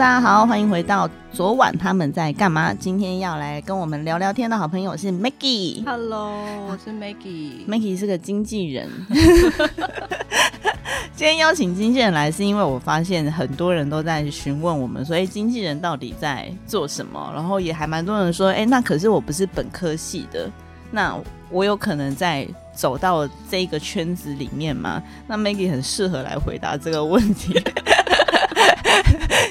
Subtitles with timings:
[0.00, 2.72] 大家好，欢迎回到昨晚他们在干嘛？
[2.72, 5.84] 今天要来跟我们聊聊天的好朋友是 Maggie。
[5.84, 6.32] Hello，
[6.66, 7.66] 我是 Maggie。
[7.68, 8.88] Maggie 是个经纪人。
[11.14, 20.50] 今天邀请经纪人来，是因为我发现很多人都在询问我们，说：“哎，经纪人到底在做什么？”然后也还蛮多人说：“哎，那可是我不是本科系的，
[20.90, 21.14] 那
[21.50, 27.52] 我有可能在走到这个圈子里面吗？”那 Maggie 很适合来回答这个问题，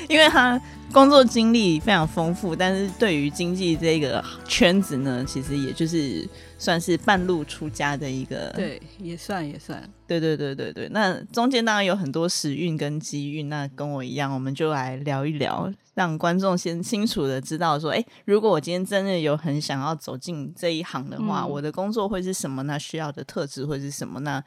[0.09, 0.59] 因为他
[0.91, 6.27] 工作经历非常丰富，但是对于经济这个圈子呢，其实也就是
[6.57, 8.51] 算是半路出家的一个。
[8.55, 9.87] 对，也算也算。
[10.07, 22.63] 对对对对对，那中间当然有很多时运跟机运，那跟我一样，我们就来聊一聊，让观众先清楚的知道说，哎，如果我今天真的有很想要走进这一行的话，嗯我的工作会是什么？
[22.63, 24.19] 那需要的特质会是什么？
[24.21, 24.43] 那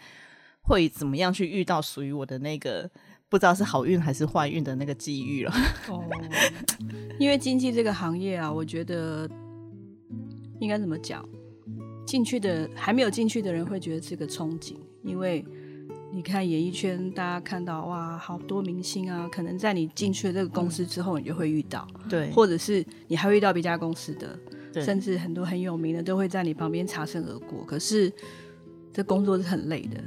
[0.63, 2.91] 会怎么样去遇到属于我的那个
[3.33, 5.53] 不知道是好运还是坏运的那个机遇了？
[5.89, 6.05] 哦，
[7.19, 9.27] 因为经济这个行业啊，我觉得
[10.61, 11.27] 应该怎么讲？
[12.07, 15.43] 进去的还没有进去的人会觉得是个憧憬，因为
[16.13, 24.39] 你看演艺圈，大家看到哇，好多明星啊，可能在你进去了这个公司之后，你就会遇到，对，或者是你还会遇到别家公司的，
[24.75, 27.65] 对甚至很多很有名的都会在你旁边擦身而过。
[27.65, 28.13] 可是
[28.93, 30.05] 这工作是很累的，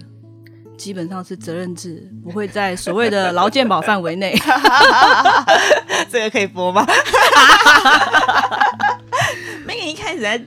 [0.77, 4.35] 基本上是责任制，不会在所谓的 劳健保范围内。
[6.11, 6.85] 这个可以播吗？
[9.67, 10.39] 那个一开始在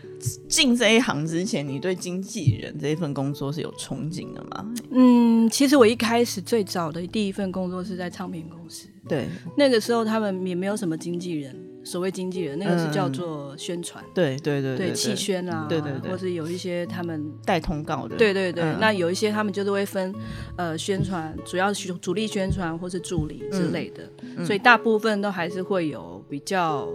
[0.49, 4.65] 进这一行之前，你对经纪人这一份工作是有憧憬的吗？
[4.91, 9.27] 嗯，其实我一开始最早的第一份工作是在唱片公司，对
[9.57, 11.55] 那个时候他们也没有什么经纪人，
[11.89, 16.11] 所谓经纪人，那个是叫做宣传，对对对对气宣啊，对对对。
[16.11, 17.33] 或是有一些他们。
[17.47, 18.77] 带通告的，对对对，嗯。
[18.79, 20.15] 那有一些他们就是会分，
[20.57, 24.03] 呃，宣传主要是主力宣传或是助理之类的，
[24.37, 26.87] 嗯所以大部分都还是会有比较，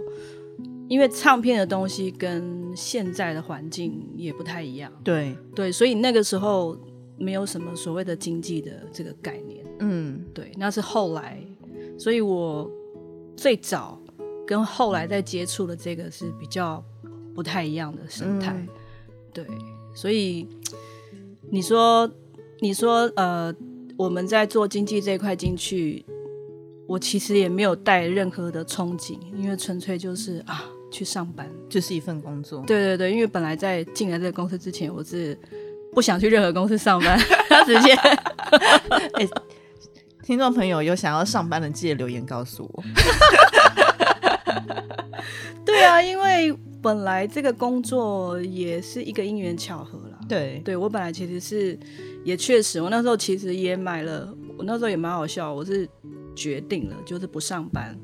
[0.88, 6.78] 因为唱片的东西跟现在的环境也不太一样，对，对，所以那个时候
[7.18, 9.64] 没有什么所谓的经济的这个概念。
[9.80, 10.24] 嗯。
[10.32, 11.42] 对，那是后来，
[11.98, 12.70] 所以我
[13.36, 14.00] 最早
[14.46, 16.82] 跟后来在接触的这个是比较
[17.34, 18.52] 不太一样的生态。
[18.52, 18.68] 嗯
[19.32, 19.44] 对，
[19.92, 20.48] 所以
[21.50, 22.08] 你说，
[22.60, 23.52] 你说，呃，
[23.96, 26.06] 我们在做经济这一块进去，
[26.86, 31.50] 我其实也没有带任何的憧憬，因为纯粹就是啊，去上班。
[31.68, 35.36] 就是一份工作，对对对，因为本来在进来这个公司之前，我是
[35.92, 37.18] 不想去任何公司上班，
[37.50, 37.92] 他直接
[40.22, 42.84] 听众朋友有想要上班的，记得留言告诉我。
[45.64, 50.18] 对啊，因为本来这个工作也是一个因缘巧合啦。
[50.28, 51.78] 对对我本来其实是
[52.24, 55.88] 也确实，我那时候其实也买了，我那时候也蛮好笑，我是
[56.34, 57.96] 决定了就是不上班，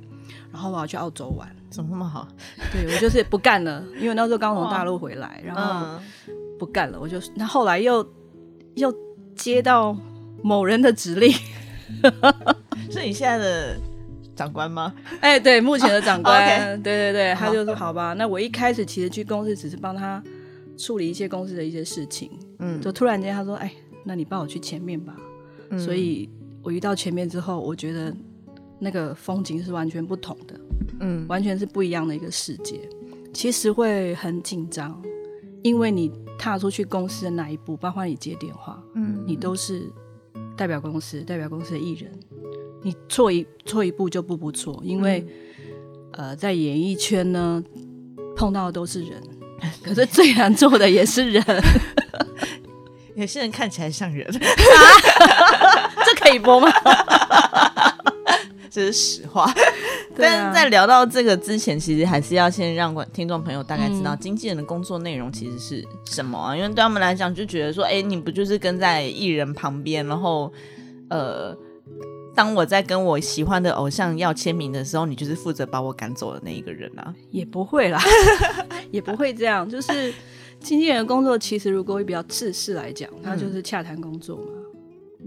[0.52, 1.48] 然后我要去澳洲玩。
[1.70, 2.26] 怎么那么好？
[2.72, 6.00] 对我就是不干了，因为那时候刚从大陆回来，然后嗯，
[6.58, 8.04] 不干了，我就那后来又
[8.74, 8.92] 又
[9.36, 9.96] 接到
[10.42, 11.32] 某人的指令，
[12.90, 13.78] 是你现在的
[14.40, 14.94] 长官吗？
[15.20, 20.22] 哎，对，目前的长官对对对，他就说好吧，那我一开始其实去公司只是帮他
[20.78, 22.80] 处理一些公司的一些事情，嗯。
[22.80, 23.70] 就突然间他说，哎，
[24.02, 25.14] 那你帮我去前面吧。
[25.68, 25.78] 嗯。
[25.78, 26.26] 所以
[26.62, 28.14] 我一到前面之后，我觉得
[28.78, 30.58] 那个风景是完全不同的，
[31.00, 31.26] 嗯。
[31.28, 32.80] 完全是不一样的一个世界。
[33.34, 35.00] 其实会很紧张，
[35.62, 39.22] 因为你踏出去公司的那一步，包括你接电话，嗯。
[39.26, 39.82] 你都是
[40.56, 42.10] 代表公司，代表公司的艺人，
[42.82, 45.26] 你错一错一步就步步错，因为、
[46.12, 47.62] 呃，在演艺圈呢，
[48.36, 49.20] 碰到的都是人，
[49.82, 51.44] 可是最难做的也是人，
[53.14, 56.70] 有些人看起来像人， 这可以播吗？
[58.70, 59.52] 这是实话。
[60.16, 64.18] 但是在聊到这个之前，其实还是要先让观听众朋友大概知道嗯。
[64.20, 66.54] 经纪人的工作内容其实是什么啊？
[66.54, 70.52] 因为对他们来讲，就觉得说，哎、你不就是跟在艺人旁边，然后
[71.08, 71.56] 呃，
[72.34, 77.14] 当我在跟我喜欢的偶像要签名的时候，你就是负责把我赶走的那一个人啊？
[77.30, 78.00] 也不会啦，
[78.90, 79.68] 也不会这样。
[79.68, 80.12] 就是
[80.60, 84.44] 经纪人的工作，其实如果比较制式来讲，他就是洽谈工作嘛。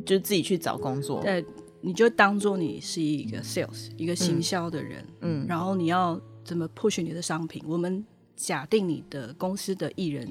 [0.06, 1.22] 就自己去找工作。
[1.22, 1.46] 对，
[1.82, 7.64] 你就当做你是一个 sales，一个行销的人，嗯然后你要怎么 push 你的商品？
[7.68, 8.04] 我们
[8.36, 10.28] 假定你的公司的艺人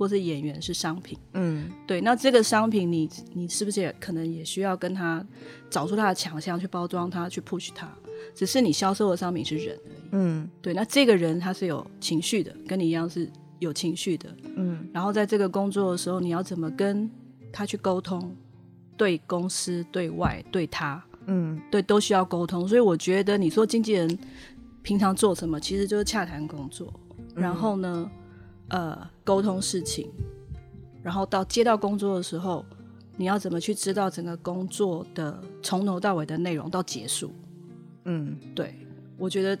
[0.00, 5.22] 或是演员是商品，嗯对，那这个商品你你是不是也可能也需要跟他
[5.68, 7.86] 找出他的强项，去包装他，去 push 他？
[8.34, 10.08] 只是你销售的商品是人而已。
[10.12, 14.34] 嗯对，那这个人他是有情绪的，跟你一样是有情绪的。
[14.56, 17.10] 嗯然后在这个工作的时候，你要怎么跟
[17.52, 18.34] 他去沟通？
[18.96, 22.66] 对公司、对外、对他，嗯对，都需要沟通。
[22.66, 24.18] 所以我觉得你说经纪人
[24.80, 26.90] 平常做什么，其实就是洽谈工作，
[27.34, 28.10] 然后呢，
[28.70, 30.10] 呃，沟通事情，
[31.02, 32.64] 然后到接到工作的时候，
[33.16, 37.32] 你要怎么去知道整个工作的从头到尾的内容到结束？
[38.04, 38.74] 嗯，对
[39.18, 39.58] 我觉得，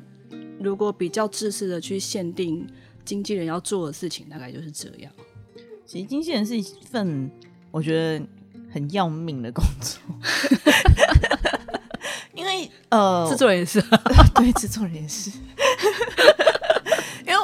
[0.58, 2.66] 如果比较自私的去限定
[3.04, 5.12] 经纪人要做的事情，大概就是这样。
[5.84, 7.30] 其实经纪人是一份
[7.70, 8.24] 我觉得
[8.72, 10.00] 很要命的工作，
[12.34, 13.82] 因为呃，制作人也是，
[14.36, 15.30] 对制作人也是，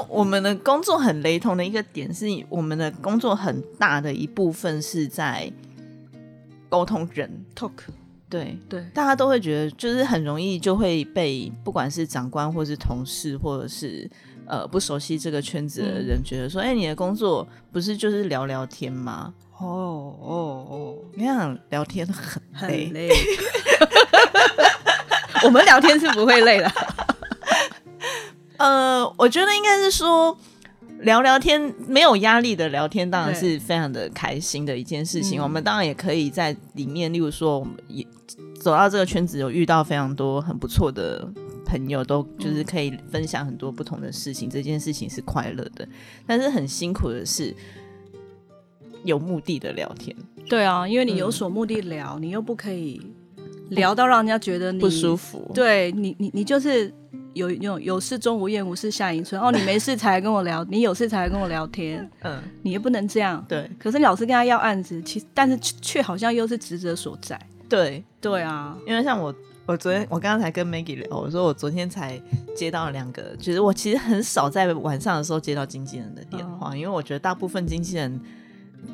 [0.09, 5.51] 我们的工作很雷同的一个点是，我们的工作很大的一部分是在
[6.69, 7.73] 沟通人，talk，
[8.29, 8.59] 对。
[8.69, 14.09] 对，大家都会觉得，就是很容易就会被不管是长官，或是同事，或者是
[14.47, 19.33] 呃不熟悉这个圈子的人，觉得说，哎、你的工作不是就是聊聊天吗？
[19.59, 23.11] 哦哦哦，你想聊天很累，很累。
[25.45, 26.71] 我们聊天是不会累的，
[28.59, 30.37] 呃，我觉得应该是说
[31.01, 35.41] 聊聊天，没有压力的聊天，当然是非常的开心的一件事情。
[35.41, 38.07] 嗯我们当然也可以在里面，例如说，我们也
[38.61, 41.29] 走到这个圈子，有遇到非常多很不错的
[41.65, 44.49] 朋友，都就是可以分享很多不同的事情。
[44.49, 45.87] 这件事情是快乐的，
[46.27, 47.55] 但是很辛苦的是
[49.05, 50.17] 有目的的聊天，
[50.49, 53.01] 对啊，因为你有所目的聊，你又不可以
[53.69, 55.49] 聊到让人家觉得你不舒服。
[55.55, 56.93] 对你，你你就是
[57.37, 59.41] 有有有事钟无艳，无事夏迎春。
[59.41, 63.45] 哦，你没事才来跟我聊，你有事才来跟我聊天， 嗯，你也不能这样。
[63.47, 63.71] 对。
[63.79, 67.39] 可是你老是跟他要案子，其实但是却却好像又是职责所在。
[67.69, 69.35] 对，对啊，因为像我，
[69.67, 72.19] 我昨天我刚刚才跟 Maggie 聊，我说我昨天才
[72.57, 78.19] 接到两个，就是我其实很少在晚上的时候接到经纪人的电话，因为我觉得大部分经纪人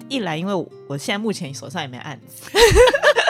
[0.09, 2.51] 一来，因为我我现在目前手上也没案子；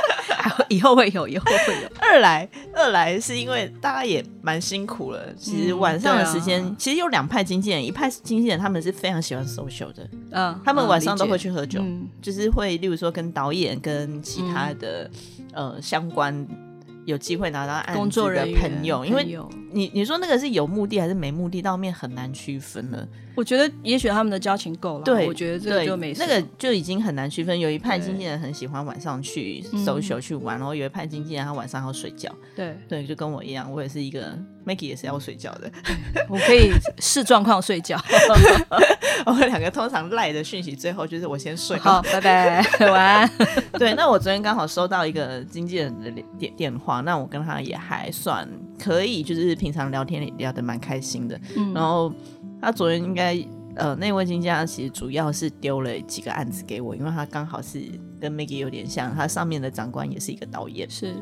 [0.68, 1.88] 以后会有，以后会有。
[2.00, 11.42] 二来二来是因为大家也蛮辛苦了，其实嗯晚上的时间、其实有两派经纪人，一派经纪人他们是非常喜欢 social 的，嗯，他们嗯晚上都会。
[11.42, 15.10] 去喝酒，嗯，就是会，例如说跟导演、跟其他的、
[15.52, 16.46] 呃相关
[17.04, 19.36] 有机会拿到案工子的作人员朋友，因为
[19.72, 23.06] 你你说那个是有目的还是没目的，到面很难区分了。
[23.34, 27.58] 我觉得也许他们的交情够了，对，我觉得这个就没事那个就已经很难区分。
[27.58, 32.30] 有一派对经纪人很喜欢晚上去嗯 social 去玩，然后有一派经纪人他晚上要睡觉。
[32.54, 35.72] 对，对，就跟我一样，我也是一个 Maggie 也是要睡觉的。
[36.28, 37.98] 我可以视状况睡觉。
[39.24, 41.78] 我们两个通常赖的讯息，最后就是我先睡。
[41.78, 43.30] 好，拜拜，晚安。
[43.78, 48.46] 对，那我昨天刚好收到一个经纪人的电电话，那我跟他也还算
[48.82, 51.40] 可以，就是平常聊天也聊得蛮开心的。
[51.56, 52.12] 嗯然后
[52.60, 53.38] 他昨天应该
[53.76, 57.80] 呃那位经纪人其实主要是丢了几个案子给我，因为他刚好是
[58.20, 61.14] 跟 Maggie 有点像，他上面的长官也是一个导演，是，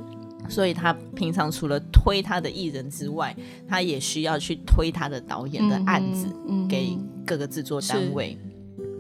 [0.49, 3.37] 所以他平常除了推他的艺人之外，
[3.69, 6.27] 他也需要去推他的导演的案子。
[6.49, 6.97] 嗯给
[7.27, 8.39] 各个制作单位。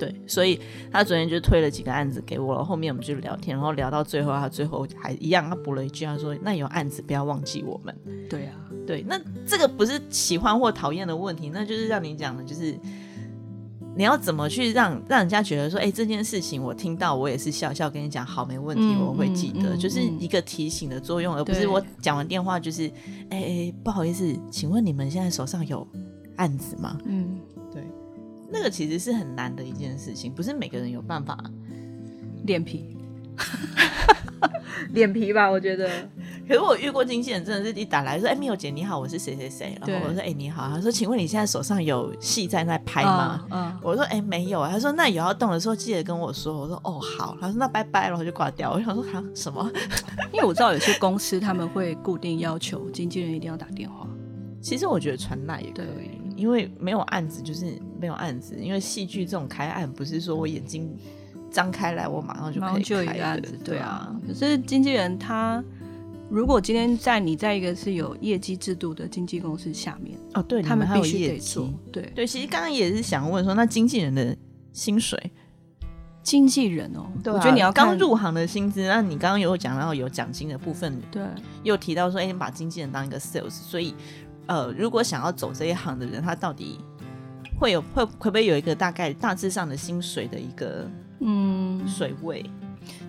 [0.00, 0.58] 对，所以
[0.90, 2.64] 他昨天就推了几个案子给我了。
[2.64, 7.94] 后面我们就聊天，然后聊到最后，他最后还一样，他补了一句，他说：“那有案子不要忘记我们。
[8.30, 8.54] 对啊，”
[8.86, 12.74] 对，那这个不是喜欢或讨厌的问题，那就是让你讲的，就是
[13.94, 22.86] 你要怎么去让让人家觉得说，哎、这件事情我听到，我也是笑笑跟你讲，好，没问题，嗯我会记得，就是嗯一个提醒的作用，而不是我讲完电话就是，
[23.28, 25.86] 哎、哎、不好意思，请问你们现在手上有
[26.36, 26.96] 案子吗？
[27.04, 27.38] 嗯，
[28.50, 31.38] 那个其实是很难的一件事情，不是每个人有办法。
[32.44, 32.96] 脸皮，
[34.92, 35.88] 脸皮吧，我觉得。
[36.48, 48.72] 可是我遇过经纪人，真的是一打来说：“哎、米友姐你好，我是谁谁谁。”然后我说：“哎、你好。”他说：“请问你现在手上有戏在那拍吗？”嗯，我说：“哎、没有。”他说：“那有要动的时候记得跟我说。”我说：“哦，好。”他说：“那拜拜。”然后就挂掉。
[48.72, 49.70] 我想说：“啊什么
[50.32, 54.08] 因为我知道有些公司他们会固定要求经纪人一定要打电话。
[54.60, 58.56] ”其实我觉得传那也可以对，因为没有案子就是没有案子。
[58.58, 60.96] 因为戏剧这种开案，不是说我眼睛
[61.50, 62.60] 张开来，我马上就
[62.96, 64.16] 可以开案子，对对啊。
[64.26, 65.62] 可是经纪人他
[66.30, 71.68] 如果今天在你在一个是有业绩制度的经纪公司下面，哦，对，他们你还有必须得业绩做。
[71.92, 74.36] 对，对，其实刚刚也是想问说，那经纪人的
[74.72, 75.18] 薪水，
[76.22, 81.20] 经纪人哦，对啊我觉得你要看刚入行的薪资，那你刚刚有讲到有奖金的部分，对，
[81.64, 83.92] 又提到说，哎、你把经纪人当一个 sales，所以，
[84.50, 86.80] 呃，如果想要走这一行的人，他到底
[87.56, 90.90] 会有会会不会有一个大概大致上的薪水的一个
[91.20, 92.44] 嗯，水位？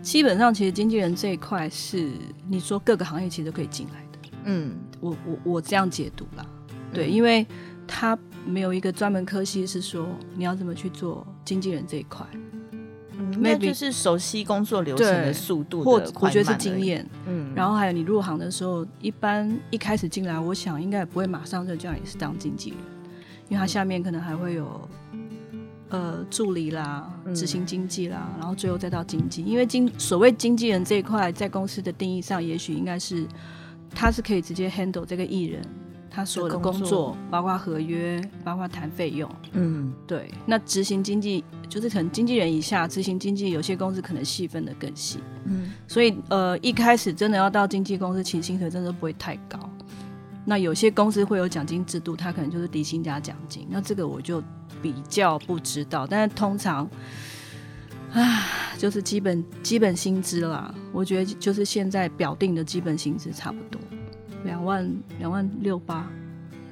[0.04, 2.12] 基本上其实经纪人这一块是
[2.48, 4.30] 你说各个行业其实都可以进来的。
[4.44, 6.46] 嗯，我我我这样解读啦，
[6.94, 7.44] 对，嗯因为
[7.88, 12.24] 他没有一个专门科系是说你要怎么去做经纪人这一块，
[13.40, 16.58] 那就是熟悉工作流程的速度或的我觉得是。
[16.58, 17.06] 经验。
[17.28, 22.80] 嗯，然后还有你入行的时候，一般一开始进来，我想应该也不会马上就叫你是当经纪人，
[23.50, 24.90] 因为他下面可能还会有
[25.90, 29.44] 呃助理啦、嗯执行经纪啦，然后最后再到经纪。
[29.44, 33.26] 因为经所谓经纪人这一块，在公司的定义上，也许应该是
[33.90, 35.62] 他是可以直接 handle 这个艺人
[36.14, 39.30] 他所有的的工作包括合约，包括谈费用。
[39.54, 45.20] 嗯对，那执行经纪就是可能经纪人以下，执行经纪有些公司可能细分的更细。
[45.46, 49.58] 嗯所以呃，一开始真的要到经纪公司，其实薪水真的不会太高。
[50.44, 53.66] 那有些公司会有奖金制度，它可能就是底薪加奖金。
[53.70, 54.44] 那这个我就
[54.82, 56.90] 比较不知道，但是通常，
[58.12, 58.44] 啊，
[58.78, 60.74] 就是基本基本薪资啦。
[60.92, 63.80] 我觉得就是现在表定的基本薪资差不多
[64.44, 66.08] 两万两万六八，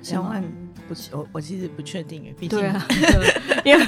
[0.09, 0.43] 两万
[0.87, 2.87] 不是我我其实不确定耶，毕竟 啊，
[3.63, 3.85] 因为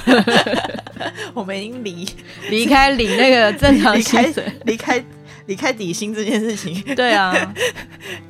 [1.34, 2.08] 我们已经离
[2.50, 5.04] 离开领那个正常薪水，离开
[5.46, 7.34] 离开底薪这件事情，对啊，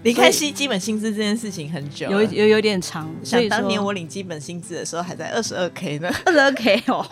[0.02, 2.11] 离开基基本薪资这件事情很久。
[2.11, 7.06] 有有有点长，想当年我领基本薪资的时候还在二十二 k 呢，二十二 K 哦，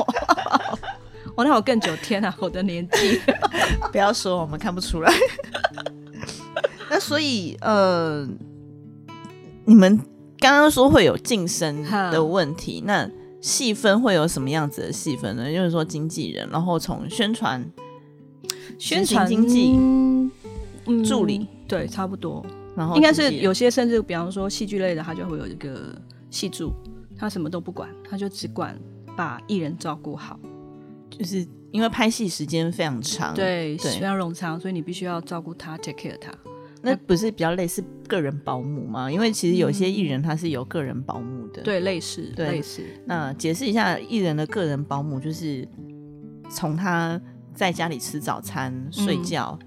[1.35, 3.21] 哦，那我更久，天啊，我的年纪，
[3.93, 5.13] 不要说我们看不出来。
[6.91, 8.27] 那所以呃，
[9.65, 9.99] 你们
[10.39, 13.09] 刚刚说会有晋升的问题，那
[13.41, 15.53] 细分会有什么样子的细分呢？
[15.53, 17.65] 就是说经纪人，然后从宣传、
[18.79, 20.31] 宣传经纪嗯
[21.05, 22.45] 助理，对，差不多，
[22.77, 25.95] 然后应该是有些甚至，比方说戏剧类的，他就会有一个
[26.31, 26.73] 戏助，
[27.17, 28.77] 他什么都不管，他就只管
[29.17, 30.39] 把艺人照顾好，
[31.11, 36.33] 就是因为拍戏时间非常长，，对，对非常冗长，所以你必须要照顾他，take care 他。
[36.83, 39.11] 那不是比较类似个人保姆吗？
[39.11, 41.63] 因为其实有些艺人他是有个人保姆的，。
[41.63, 45.69] 对，类似，对类似，那解释一下，艺人的个人保姆就是
[46.51, 47.21] 从他
[47.55, 49.59] 在家里吃早餐、睡觉。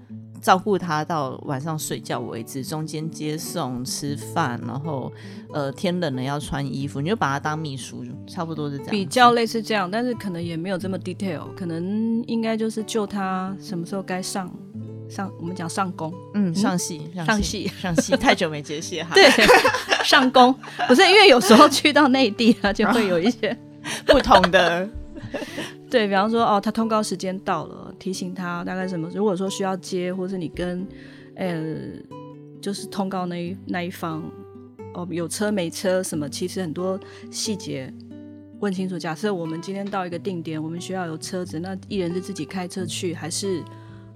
[0.44, 5.10] 照顾他到晚上睡觉为止，中间接送、吃饭，然后
[5.54, 8.90] 呃天冷了要穿衣服，你就把他当秘书，差不多是这样。
[8.90, 14.54] 比较类似这样，但是可能也没有这么 detail，可能应该就是就他什么时候该上
[15.08, 19.24] 上，我们讲上工，嗯上戏上戏上戏，太久没接戏哈， 对，
[20.04, 20.54] 上工。
[20.86, 23.56] 不是因为有时候去到内地啊，就会有一些
[24.04, 24.86] 不同的
[25.90, 29.08] 对，比方说哦，他通告时间到了，提醒他大概什么。
[29.14, 30.86] 如果说需要接，或是你跟
[31.36, 31.64] 呃，
[32.60, 34.22] 就是通告那一那一方
[34.94, 36.98] 哦，有车没车什么，其实很多
[37.30, 37.92] 细节
[38.60, 38.98] 问清楚。
[38.98, 43.62] 假设我们今天到一个定点，我们需要有车子，那艺人是自己开车去，还是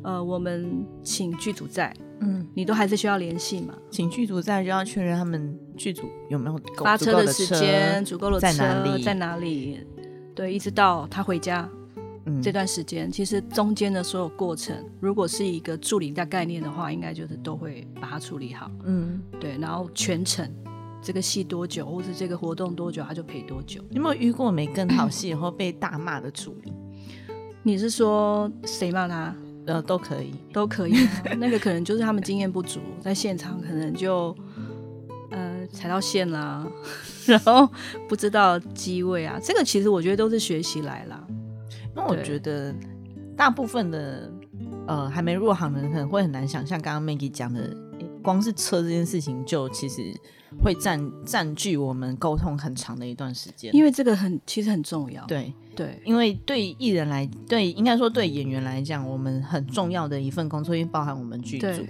[0.03, 1.95] 呃我们请剧组在？
[2.21, 3.75] 嗯，你都还是需要联系嘛？
[3.91, 9.79] 请剧组在就要确认他们剧组有没有够发车的车时间、足够的在车哪里在哪里？
[10.39, 11.69] 对，一直到他回家，
[12.27, 18.71] 嗯这段时间，其实中间的所有过程，如果是一个助理的概念的话，应该就是都会把它处理好。
[18.85, 20.49] 嗯，对，然后全程
[21.03, 23.83] 这个戏多久，或是这个活动多久，他就陪多久。
[23.91, 26.73] 你有没有遇过没跟好戏然后被大骂的助理？
[27.65, 29.35] 你是说谁骂他
[29.67, 30.33] 呃，都可以。
[30.53, 31.35] 都可以、啊？
[31.41, 34.27] 那个可能就是他们经验不足，在现场可能就
[34.57, 34.68] 呃
[35.73, 36.67] 踩到线啦，
[37.27, 37.69] 然后
[38.09, 39.39] 不知道机位啊。
[39.43, 41.23] 这个其实我觉得都是学习来啦。
[41.97, 42.75] 因为我觉得
[43.37, 44.31] 大部分的
[44.87, 47.77] 呃还没入行的人可能会很难想象，刚刚 Maggie 讲的，
[48.23, 50.03] 光是车这件事情就其实
[50.63, 53.75] 会占占据我们沟通很长的一段时间。
[53.75, 55.25] 因为这个很其实很重要。
[55.27, 61.89] 对，对因为对艺人来，对应该说对演员来讲，我们很重要的一份工作，因为包含我们剧组对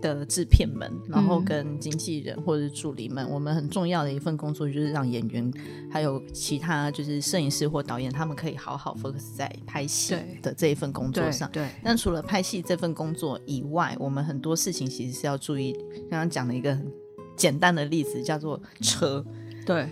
[0.00, 5.52] 的制片们，然后嗯跟经纪人或者是助理们，我们很重要的一份工作就是让演员
[5.90, 11.50] 还有其他就是摄影师或导演，他们可以好好 focus 在拍戏的这一份工作对上。
[11.50, 15.72] 对但除了拍戏这份工作以外，我们很多事情其实是要注意。
[16.10, 16.90] 刚刚讲了一个很
[17.36, 19.24] 简单的例子，叫做车。
[19.66, 19.88] 对，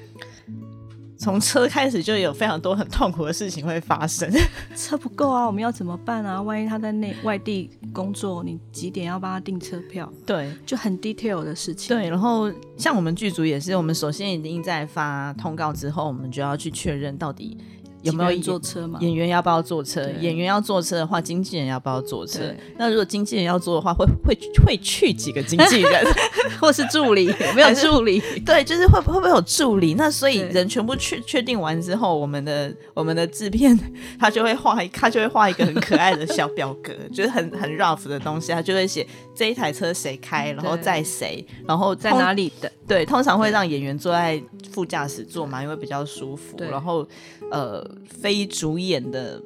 [1.18, 4.32] 从车开始就有非常多很痛苦的事情会发生。
[4.76, 6.40] 车不够啊，我们要怎么办啊？
[6.40, 10.10] 万一他在内外地工作，你几点要帮他订车票？
[10.25, 11.94] 对就很 detail 的事情。
[11.96, 17.58] 对，然后像我们剧组也是，我们首先已经在发通告之后，我们就要去确认到底
[18.02, 18.99] 有没有坐车嘛？
[19.00, 20.02] 演员要不要坐车。
[20.21, 22.40] 演员要坐车的话，经纪人要不要坐车？
[22.76, 26.05] 那如果经纪人要坐的话，会会会去几个经纪人？
[26.61, 27.26] 或是助理？
[27.26, 28.23] 有没有助理？
[28.45, 29.95] 对，就是会会不会有助理？
[29.95, 33.78] 那所以人全部确确定完之后，我们的我们的制片
[34.19, 42.71] 他就会画一他就会画一个很可爱的小表格，就是很很 rough 的东西，他就会写这一台车谁开，然后对载谁，然后在哪里等？
[42.87, 46.57] 对，通常会让演员坐在副驾驶座嘛，因为比较舒服。
[46.71, 47.07] 然后
[47.50, 49.43] 呃，非主演的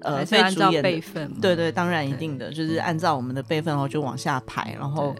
[0.00, 5.14] 呃非主演的辈分嘛，对对，当然一定的，就是按照我们的备份，然后就往下排，然后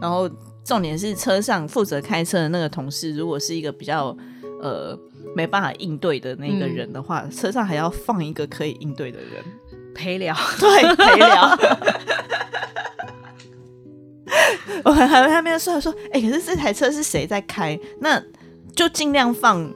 [0.00, 0.28] 然后
[0.64, 4.16] 重点是车上负责开车的那个同事，如果是一个比较
[4.62, 4.98] 呃
[5.34, 9.44] 没办法应对的那个人的话，车上还要放一个可以应对的人，
[9.94, 10.34] 陪聊。
[10.58, 11.56] 对，陪聊。
[14.84, 17.78] 我还还还没有说说，哎、可是这台车是谁在开？
[18.00, 18.22] 那
[18.74, 19.68] 就尽量放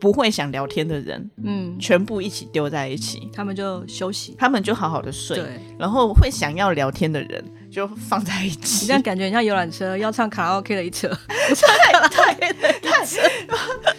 [0.00, 4.34] 不会想聊天的人，嗯，全部一起丢在一起，他们就休息。
[4.38, 5.42] 他们就好好的睡。
[5.78, 8.92] 然后会想要聊天的人就放在一你起这。
[8.92, 11.08] 样感觉很像游览车要唱卡拉 OK 的一车。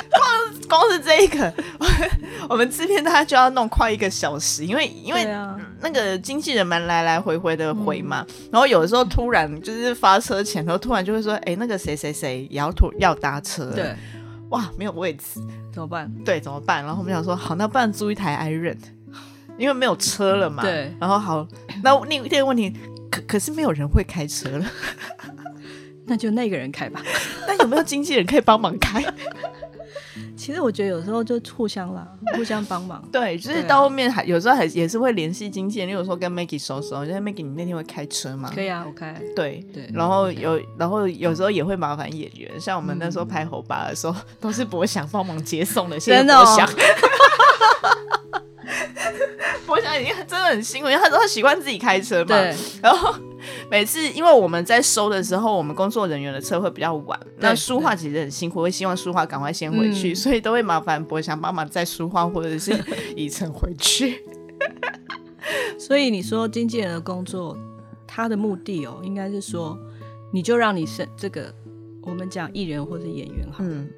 [0.09, 0.21] 光
[0.67, 1.51] 光是这一个，
[2.47, 13.95] 我们制片大家就要弄快一个小时，因为因为啊，那个经纪人蛮来来回回的回嘛，然后有的时候突然就是发车前头突然就会说，哎、那个谁谁谁也要突要搭车，对，，
[14.49, 15.39] 哇，没有位置，
[15.71, 16.11] 怎么办？
[16.25, 16.83] 对，怎么办？
[16.83, 18.77] 然后我们想说，好，那不然租一台 i rent，
[19.57, 21.47] 因为没有车了嘛，对然后好，
[21.83, 22.73] 那另第二个问题，
[23.11, 24.65] 可可是没有人会开车了，
[26.05, 27.01] 那就那个人开吧。
[27.47, 29.03] 那有没有经纪人可以帮忙开？
[30.49, 33.07] 其实我觉得有时候就互相啦， 互相帮忙。
[33.11, 38.51] 对，就是到后面还有时候还也是会联系经纪人，例如说跟 Maggie 说说，就是 Maggie 你那天会开车吗？
[38.51, 39.21] 可以啊，我开。
[39.35, 46.67] 对对然后有，然后有时候也会麻烦演员，像我们那时候拍猴爸的时候， 都是博翔帮忙接送的，谢谢真的哦博翔。
[49.65, 53.13] 博翔已经真的很辛苦，因为他说他习惯自己开车嘛，对，然后
[53.69, 60.15] 每次因为我们在收的时候，我们工作人员的车会比较晚，那书画其实很辛苦，会希望书画赶快先回去，嗯。
[60.15, 62.75] 所以都会麻烦博翔帮忙载书画或者是
[63.15, 64.23] 以晨回去。
[65.77, 67.57] 所以你说经纪人的工作，
[68.07, 69.77] 他的目的哦，应该是说，
[70.31, 71.53] 你就让你是这个
[72.01, 73.89] 我们讲艺人或者演员哈，嗯，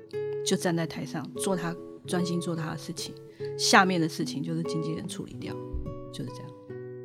[0.45, 1.73] 就站在台上做他
[2.05, 3.13] 专心做他的事情，
[3.57, 5.55] 下面的事情就是经纪人处理掉，
[6.11, 6.51] 就是这样。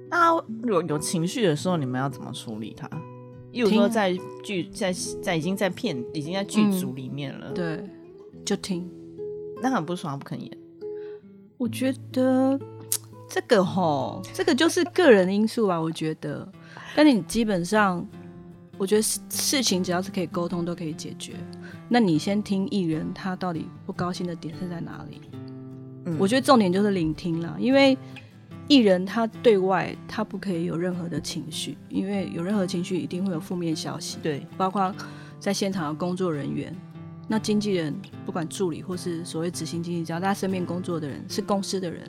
[0.09, 2.88] 那如果有情绪的时候，你们要怎么处理它？
[3.53, 7.83] 例如说，在剧在在已经在片已经在剧组里面了，对，
[8.44, 8.88] 就听。
[9.62, 10.51] 那很不爽，不肯演。
[11.57, 12.61] 我觉得
[13.29, 15.81] 这个吼，这个就是个人因素吧。
[15.81, 16.46] 我觉得，
[16.94, 18.07] 但你基本上，
[18.77, 21.33] 我觉得事事情只要是可以沟通，都可以解决。
[21.88, 25.22] 那你先听艺人他到底不高兴的点是在哪里？
[26.07, 26.16] 嗯。
[26.19, 27.97] 我觉得重点就是聆听了，因为
[28.69, 34.19] 艺人他对外他不可以有任何的情绪，因为有任何情绪一定会有负面消息。
[34.23, 34.92] 对，包括
[35.38, 36.75] 在现场的工作人员，
[37.29, 42.03] 那经纪人，不管助理或是所谓执行经理，只要在他身边工作的人是公司的人，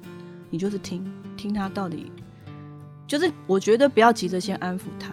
[0.49, 1.05] 你就是听
[1.35, 2.11] 听他到底，
[3.05, 5.11] 就是我觉得不要急着先安抚他，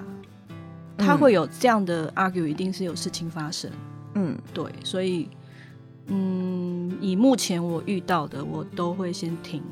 [0.96, 1.18] 他嗯。
[1.18, 3.70] 会有这样的 argue，一定是有事情发生，
[4.14, 4.38] 嗯。
[4.54, 5.28] 对，所以
[6.06, 9.62] 嗯，以目前我遇到的，我都会先听，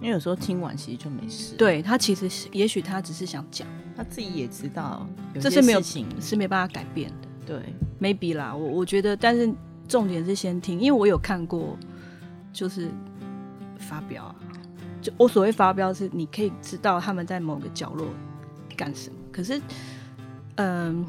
[0.00, 5.06] 因为有时候听完其实就没事。，对他其实是也许他只是想讲，他自己也知道，
[5.40, 6.06] 这是没有事情。
[6.20, 7.28] 是没办法改变的。
[7.46, 7.62] 对
[8.00, 9.52] ，maybe 啦，我我觉得，但是
[9.86, 11.76] 重点是先听，因为我有看过，
[12.52, 12.88] 就是
[13.78, 14.36] 发飙啊，
[15.02, 18.06] 就我所谓发飙是你可以知道他们在某个角落
[18.76, 19.60] 干什么，可是，
[20.56, 21.04] 嗯、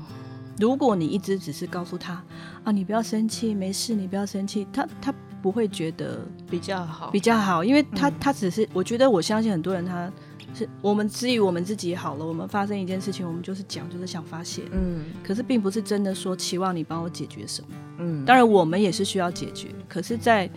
[0.59, 2.23] 如果你一直只是告诉他
[2.63, 7.11] 啊，你不要生气，没事，你不要生气，他他不会觉得比较好。
[7.11, 10.11] 比较好，因为他、嗯他只是，我觉得我相信很多人他
[10.53, 17.67] 是我们至于我们自己好了，我们发生一件事情，我们就是讲，就是想发泄，嗯可是并不是真的说期望你帮我解决什么。
[17.99, 20.49] 嗯，当然，我们也是需要解决，可是，在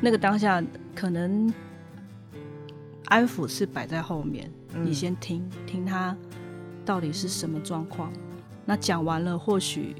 [0.00, 0.62] 那个当下，
[0.94, 1.52] 可能
[3.06, 6.14] 安抚是摆在后面，嗯你先听听他
[6.84, 8.12] 到底是什么状况。
[8.66, 9.96] 那讲完了，或许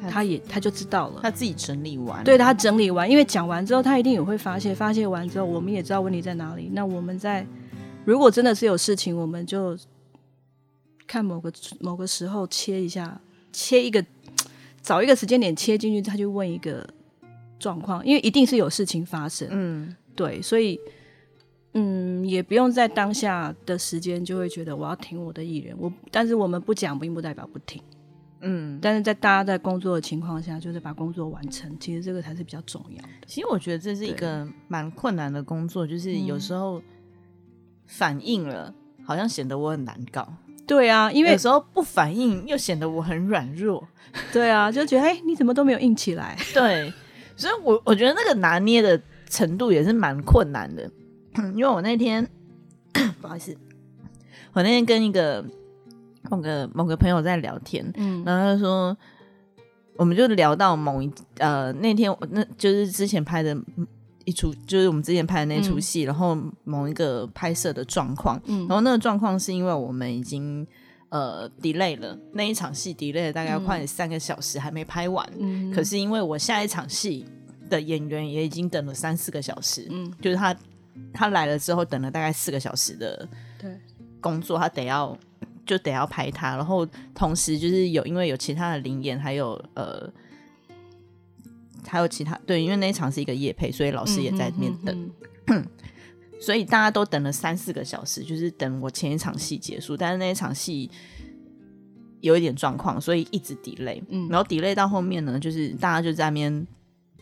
[0.00, 1.20] 他他也他就知道了。
[1.22, 2.22] 他自己整理完。
[2.22, 6.68] 对他整理完，因为讲完之后，他一定也会发泄，发泄完之后，我们也知道问题在哪里。
[6.72, 7.46] 那我们在
[8.04, 9.76] 如果真的是有事情，我们就
[11.06, 14.04] 看某个某个时候切一下，切一个
[14.82, 16.86] 找一个时间点切进去，他就问一个
[17.58, 20.78] 状况，因为一定是有事情发生，嗯对，所以
[21.72, 27.82] 嗯，也不用在当下的时间就会觉得我要听我的艺人，我但是我们不讲，并不代表不听。
[28.44, 33.08] 嗯，但是在大家在工作的情况下，就是把工作完成，其实这个才是比较重要的。
[33.26, 36.82] 其实我觉得这是一个蛮困难的工作，就是嗯有时候
[37.86, 38.72] 反应了，
[39.04, 40.22] 好像显得我很难搞；
[40.66, 43.86] 对啊，因为有时候不反应，又显得我很软弱。
[44.32, 46.36] 对啊，就觉得哎、你怎么都没有硬起来？
[46.52, 46.92] 对，
[47.36, 50.88] 所以我我觉得那个拿捏的程度也是蛮困难的，
[51.56, 52.24] 因为我那天
[53.20, 53.56] 不好意思，
[54.52, 55.44] 我那天跟一个
[56.30, 58.22] 某个某个朋友在聊天，嗯。
[58.24, 58.96] 然后他就说，
[59.96, 63.56] 我们就聊到某一呃那天我那就是之前拍的
[64.24, 65.80] 一出，就是我们之前拍的那出嗯。
[65.80, 68.60] 戏，然后某一个拍摄的状况，嗯。
[68.68, 70.66] 然后那个状况是因为我们已经
[71.10, 77.26] 呃 delay 了那一场戏 delay 了大概快三个小时还没拍完，嗯可是因为我下一场戏
[77.68, 80.12] 的演员也已经等了三四个小时，嗯。
[80.20, 80.56] 就是他
[81.12, 83.70] 他来了之后等了大概四个小时的对，
[84.20, 85.16] 工作，他得要
[85.66, 90.12] 就得要拍他，然后同时就是有因为有其他的灵演，还有呃。
[91.86, 95.10] 还有其他对，因为那一场是一个夜配，所以老师也在那边等。
[95.48, 95.66] 嗯
[96.40, 100.90] 所以大家都等了三四个小时，就是等我前一场戏结束，但是那一场戏
[102.22, 104.02] 有一点状况，所以一直 delay。
[104.08, 106.66] 嗯然后 delay 到后面呢，就是大家就在那边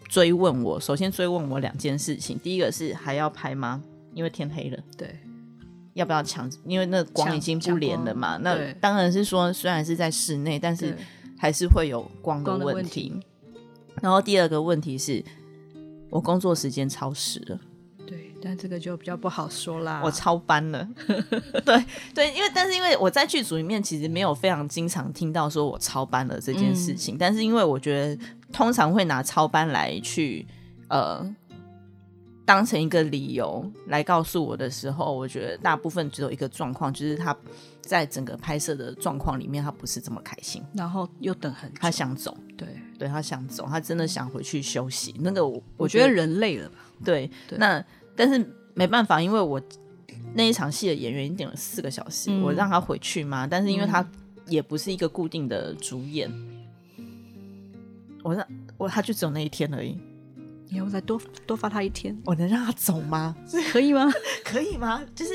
[0.09, 3.83] 追问我，首先追问我两件事情，第一个是还要拍吗？
[4.14, 5.18] 因为天黑了，对，
[5.94, 6.50] 要不要强？
[6.64, 8.38] 因为那光已经不连了嘛。
[8.38, 10.96] 那当然是说，虽然是在室内，但是
[11.38, 13.11] 还是会有光的问题。
[13.11, 13.26] 问题
[14.00, 15.22] 然后第二个问题是，
[16.09, 17.61] 我工作时间超时了。
[18.07, 20.00] 对，但这个就比较不好说啦。
[20.02, 20.88] 我超班了。
[21.64, 30.46] 对对，因为但是因为我在剧组里面其实没有非常经常听到说我超班了这件事情，但是因为我觉得通常会拿超班来去
[30.88, 31.24] 呃
[32.44, 37.37] 当成一个理由来告诉我的时候，我觉得大部分只有一个状况，就是他
[37.81, 42.37] 在整个拍摄的状况里面，他不是这么开心，然后又等很久，他想走。
[42.57, 45.14] 对，对他想走，他真的想回去休息。
[45.20, 46.74] 那个我我觉得人累了吧？
[47.05, 47.85] 对，对那
[48.16, 49.61] 但是没办法，因为我
[50.35, 53.46] 那一场戏的演员已经点了四个小时，嗯我让他回去嘛。
[53.46, 54.05] 但是因为他
[54.46, 56.31] 也不是一个固定的主演，
[58.22, 59.96] 我让我他就只有那一天而已，
[60.72, 63.37] 你要不再多多发他一天，我能让他走吗？
[63.70, 64.11] 可以吗？
[64.42, 65.02] 可以吗？
[65.14, 65.30] 就是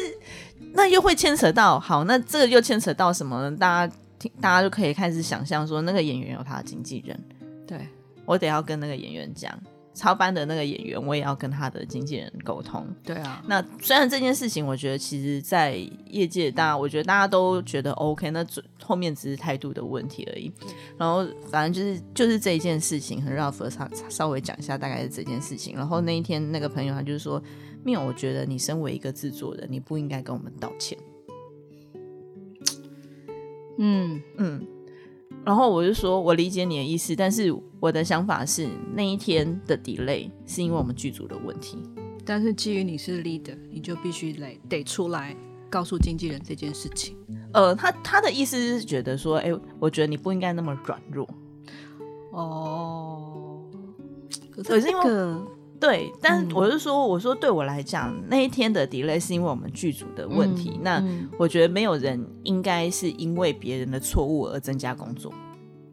[0.73, 3.55] 那又会牵扯到好，那这个又牵扯到什么呢？
[3.55, 7.19] 大家听，大家就可以开始想象说，那个演员有他的经纪人，
[7.67, 7.87] 对，
[8.25, 9.55] 我得要跟那个演员讲。
[9.97, 12.87] 超班的那个演员，我也要跟他的经纪人沟通。
[13.03, 15.75] 对啊，那虽然这件事情，我觉得其实，在
[16.11, 18.45] 业界，大家我觉得大家都觉得 OK，那
[18.83, 20.51] 后面只是态度的问题而已。
[20.97, 25.75] 然后反正就是就是这一件事情，很 Ralph 稍稍微讲一下大概是这件事情。
[25.75, 27.41] 然后那一天那个朋友他就是说，
[27.83, 30.95] 没有，我觉得你身为一个制作人，你不应该跟我们道歉。
[33.79, 34.67] 嗯，嗯，
[35.45, 41.77] 然后我就说我理解你的意思，但是我的想法是那一天的 delay 是因为我们剧组的问题。
[42.25, 45.33] 但是基于你是 leader，你就必须来得出来
[45.69, 47.15] 告诉经纪人这件事情。
[47.53, 51.25] 呃，他他的意思是觉得说，哎、我觉得你不应该那么软弱。
[52.31, 53.63] 哦，
[54.51, 55.47] 可可是因为这个
[55.79, 60.71] 对，但是我是说，我说对我来讲，那一天的 delay 是因为我们剧组的问题。
[60.75, 65.31] 嗯那嗯我觉得没有人应该是因为别人的错误而增加工作。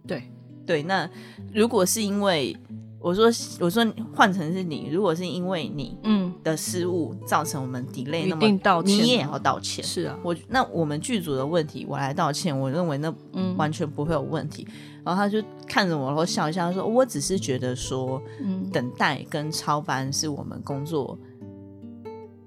[0.07, 0.23] 对，
[0.67, 1.09] 对，那
[1.53, 2.57] 如果是因为
[2.99, 3.27] 我说
[3.61, 9.85] 我说换成是你，如果是因为你嗯，的失误造成我们 delay，那么道歉啊你也要道歉。
[9.85, 14.67] 是啊，我那我们剧组的问题，我来道歉，我认为那嗯完全不会有问题。
[15.05, 21.19] 然后他就看着我，然后笑一笑，他说：“我只是觉得说，嗯，等待跟超班是我们工作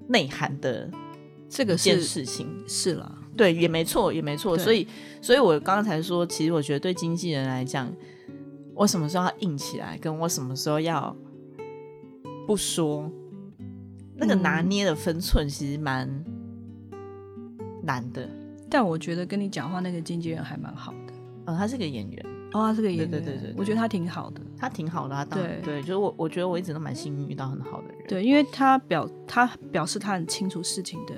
[0.08, 0.90] 内涵的
[1.48, 2.48] 这个一件是事情。
[2.66, 4.58] 是了，对，也没错，也没错。
[4.58, 4.86] 所以，
[5.22, 7.88] 所以我刚才说，其实我觉得对经纪人来讲，
[8.74, 11.14] 我什么时候要硬起来，跟我什么时候要
[12.44, 13.08] 不说，
[14.16, 16.08] 那个嗯拿捏的分寸其实蛮
[17.84, 18.28] 难的。
[18.68, 21.12] 但我觉得跟你讲话那个经纪人还蛮好的。
[21.46, 24.40] 呃，他是个演员，哦，他是个演员，对对对对我觉得他挺好的。
[24.56, 25.14] 他挺好的。
[25.14, 27.98] 他当对对，就是我，我觉得我一直都蛮幸运遇到很好的人。
[28.08, 31.14] 对，因为他表他表示他很清楚事情的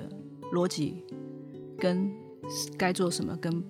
[0.53, 1.03] 逻辑，
[1.79, 2.11] 跟
[2.77, 3.63] 该做什么，跟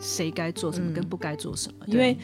[0.00, 1.86] 谁该做什么，嗯跟不该做什么。
[1.86, 2.14] 因为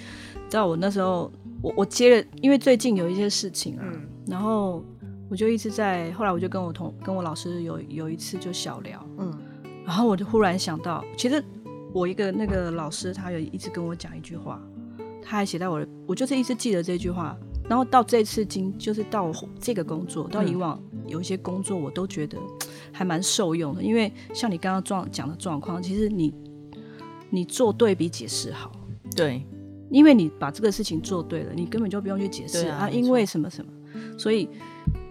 [0.48, 4.84] 知道我那时候，我我接了，因为最近有一些事情啊，嗯然后
[5.28, 9.32] 我就一直在，后来我就跟我同跟我老师有有一次就小聊，嗯
[9.84, 11.44] 然后我就忽然想到，其实
[11.94, 14.60] 我一个那个老师，他有一直跟我讲一句话，
[15.22, 17.36] 他还写在我的，我就是一直记得这句话。
[17.68, 22.36] 然后到这次经，就是到这个工作，到嗯以往有一些工作，我都觉得
[22.92, 23.82] 还蛮受用的。
[23.82, 26.34] 因为像你刚刚状讲的状况，其实你
[27.30, 28.72] 你做对比解释好，
[29.14, 29.46] 对，
[29.88, 33.70] 因为你把这个事情做对了，你根本就不用去解释对啊因为什么什么。
[34.18, 34.48] 所以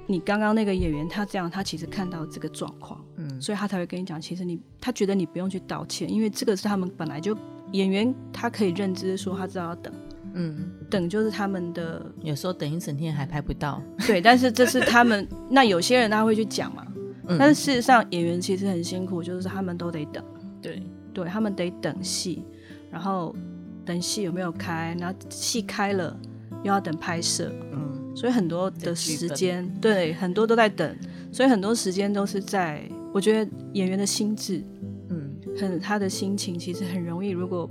[0.05, 3.03] 你刚刚那个演员他这样，他其实看到这个状况。
[3.15, 3.41] 嗯。
[3.41, 7.37] 所以他才会跟你讲，其实你他觉得你不用去道歉，因为这个是他们本来就
[7.71, 9.93] 演员他可以认知说他知道要等，
[10.33, 13.81] 嗯，等就是他们的有时候等一整天还拍不到。
[14.05, 16.85] 对，但是 这是他们那有些人他会去讲嘛，
[17.27, 17.37] 嗯。
[17.37, 20.23] 但是事实上演员其实很辛苦，就是他们都得等，
[20.61, 22.45] 对，对他们得等戏，
[22.91, 23.35] 然后
[23.83, 26.15] 等戏有没有开，然后戏开了
[26.63, 30.95] 又要等拍摄，嗯所以很多的时间，对，很多都在等，
[31.31, 32.81] 所以很多时间都是在，
[33.13, 34.63] 我觉得演员的心智，
[35.09, 37.69] 嗯，很他的心情其实很容易，如果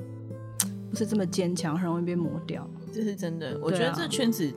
[0.91, 2.69] 不是这么坚强，很容易被磨掉。
[2.93, 3.59] 这是真的。
[3.63, 4.53] 我觉得这圈子，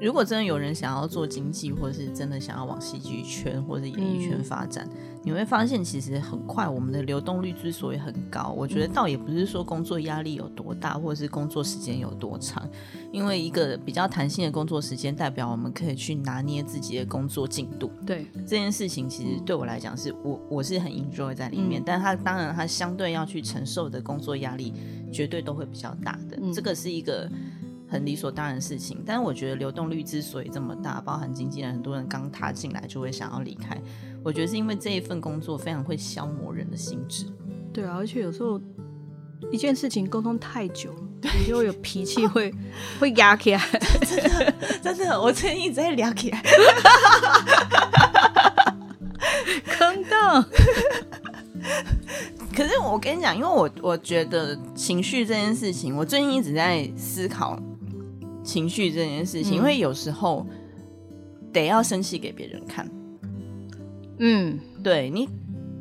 [0.00, 4.44] 如果真的有人想要做经济，或者是真的想要往戏剧圈或者演艺圈嗯。
[4.44, 4.88] 发展，
[5.24, 12.68] 你会发现其实很快，我们的流动率之所以很高，我嗯觉得倒也不是说工作压力有多大，或者是工作时间有多长，
[13.10, 17.90] 因为一个比较弹性的工作时间，代表我们可以去拿捏自己的工作进度。
[18.06, 21.84] 对，这件事情其实对我来讲是我我是很 enjoy 在里面，嗯。
[21.84, 24.72] 但他当然他相对要去承受的工作压力
[25.12, 26.52] 绝对都会比较大的，嗯。
[26.52, 27.28] 这个是一个
[27.88, 29.02] 很理所当然的事情。
[29.04, 33.80] 但是我觉得流动率之所以这么大，包含经纪人很多人刚踏进来就会想要离开，
[34.22, 37.26] 我觉得是因为这一份工作非常会消磨人的心智。
[37.72, 38.60] 对啊，而且有时候
[39.52, 42.52] 一件事情沟通太久，你就会有脾气会
[42.98, 43.60] 会压起来。
[44.82, 46.42] 真的，我最近一直在聊起来，
[49.66, 50.42] 坑到。
[52.54, 57.60] 可是我跟你讲，因为我我觉得情绪这件事情，我最近一直在思考
[58.46, 60.46] 情绪这件事情，嗯因为有时候
[61.52, 62.88] 得要生气给别人看。
[64.18, 65.28] 嗯，对你，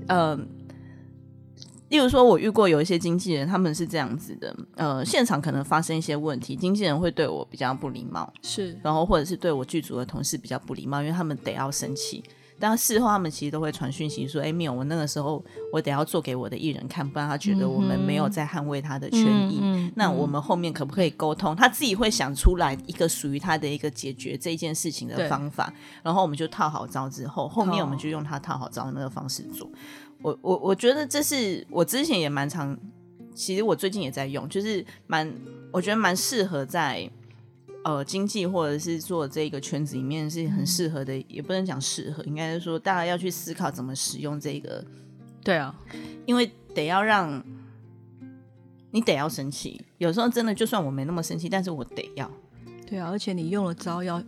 [0.08, 0.36] 呃，
[1.90, 12.22] 例如说，我遇过有一些经纪人，他们是这样子的，呃，现场可能发生一些问题，经纪人会对我比较不礼貌，是然后或者是对我剧组的同事比较不礼貌，因为他们得要生气。
[12.60, 19.60] 但事后他们其实都会传讯息说：“哎，没有，我那个时候我得要做给我的艺人看，不然他觉得我们没有在捍卫他的权益。
[19.62, 21.56] 嗯那我们后面可不可以沟通？
[21.56, 29.70] 他自己会想出来一个属于他的一个解决这件事情的方法，然后我们就套好招之后，后面哦我们就用他套好招的那个方式做。
[30.22, 32.76] 我我我觉得这是我之前也蛮常，
[33.34, 35.32] 其实我最近也在用，就是蛮
[35.72, 37.10] 我觉得蛮适合在
[37.86, 44.84] 呃经济或者是做这个圈子里面是很适合的，也不能讲适合，应该是说大家要去思考怎么使用这个，
[45.44, 45.74] 对啊，
[46.26, 47.44] 因为得要让
[48.90, 52.30] 你得要生气，有时候真的就算我没那么生气，但是我得要。
[52.88, 54.20] 对啊，而且你用了招要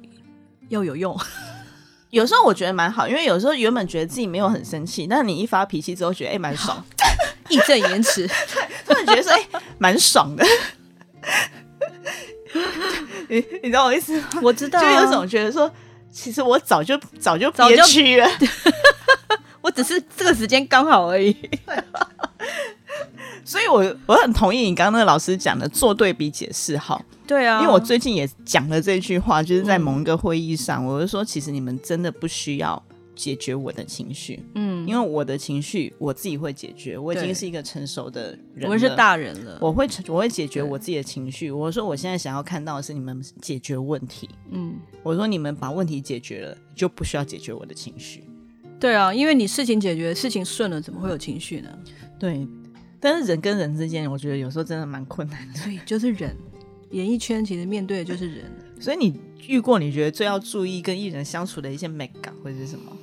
[0.69, 1.19] 要有用。
[2.11, 6.85] 有时候我觉得蛮好，因为有时候原本觉得自己没有很生气，但你一发脾气之后，觉得哎蛮、爽，
[7.49, 8.27] 义正言辞。
[8.85, 9.47] 突然觉得说哎
[9.79, 10.45] 蛮、爽的。
[13.29, 14.27] 你你知道我意思吗？
[14.41, 15.69] 我知道、就啊，有种觉得说，
[16.11, 18.27] 其实我早就早就早就憋屈了。
[19.61, 21.35] 我只是这个时间刚好而已。
[23.43, 27.03] 所以我我很同意你刚刚那个老师讲的，做对比解释好。
[27.25, 32.81] 对啊，因为我最近也讲了这句话，就是在某一个会议上，我就说，其实你们真的不需要
[33.17, 39.57] 解决我的情绪，嗯，因为我的情绪我自己会解决，我已经是一个成熟的人了，我们是大人了。
[39.59, 41.49] 我会我会解决我自己的情绪。
[41.49, 44.29] 我说我现在想要看到的是你们解决问题。
[44.51, 48.23] 嗯，我说你们把问题解决了，就不需要解决我的情绪。
[48.79, 51.69] 对啊，因为你事情解决，事情顺了，怎么会有情绪呢？
[52.19, 52.47] 对，
[52.99, 55.53] 但是人跟人之间，我觉得有时候真的蛮困难的。
[55.55, 56.37] 所以就是人，
[56.91, 58.45] 演艺圈其实面对的就是人。
[58.79, 62.95] 所以你遇过你觉得最要注意跟艺人相处的一些美感或者是什么？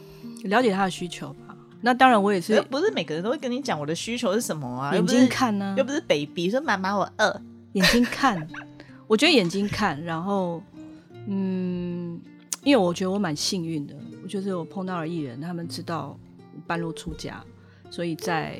[0.44, 1.56] 了解他的需求吧。
[1.80, 8.48] 那当然，我也是不是每个人都会跟你讲我的需求是什么啊，眼睛看呢、又不是 baby 说妈妈我饿，眼睛看，
[9.06, 10.62] 我觉得眼睛看，然后
[11.26, 12.18] 嗯，
[12.62, 16.18] 因为我觉得我蛮幸运的，我就是我碰到了艺人，他们知道
[16.54, 17.44] 我半路出家，
[17.90, 18.58] 所以在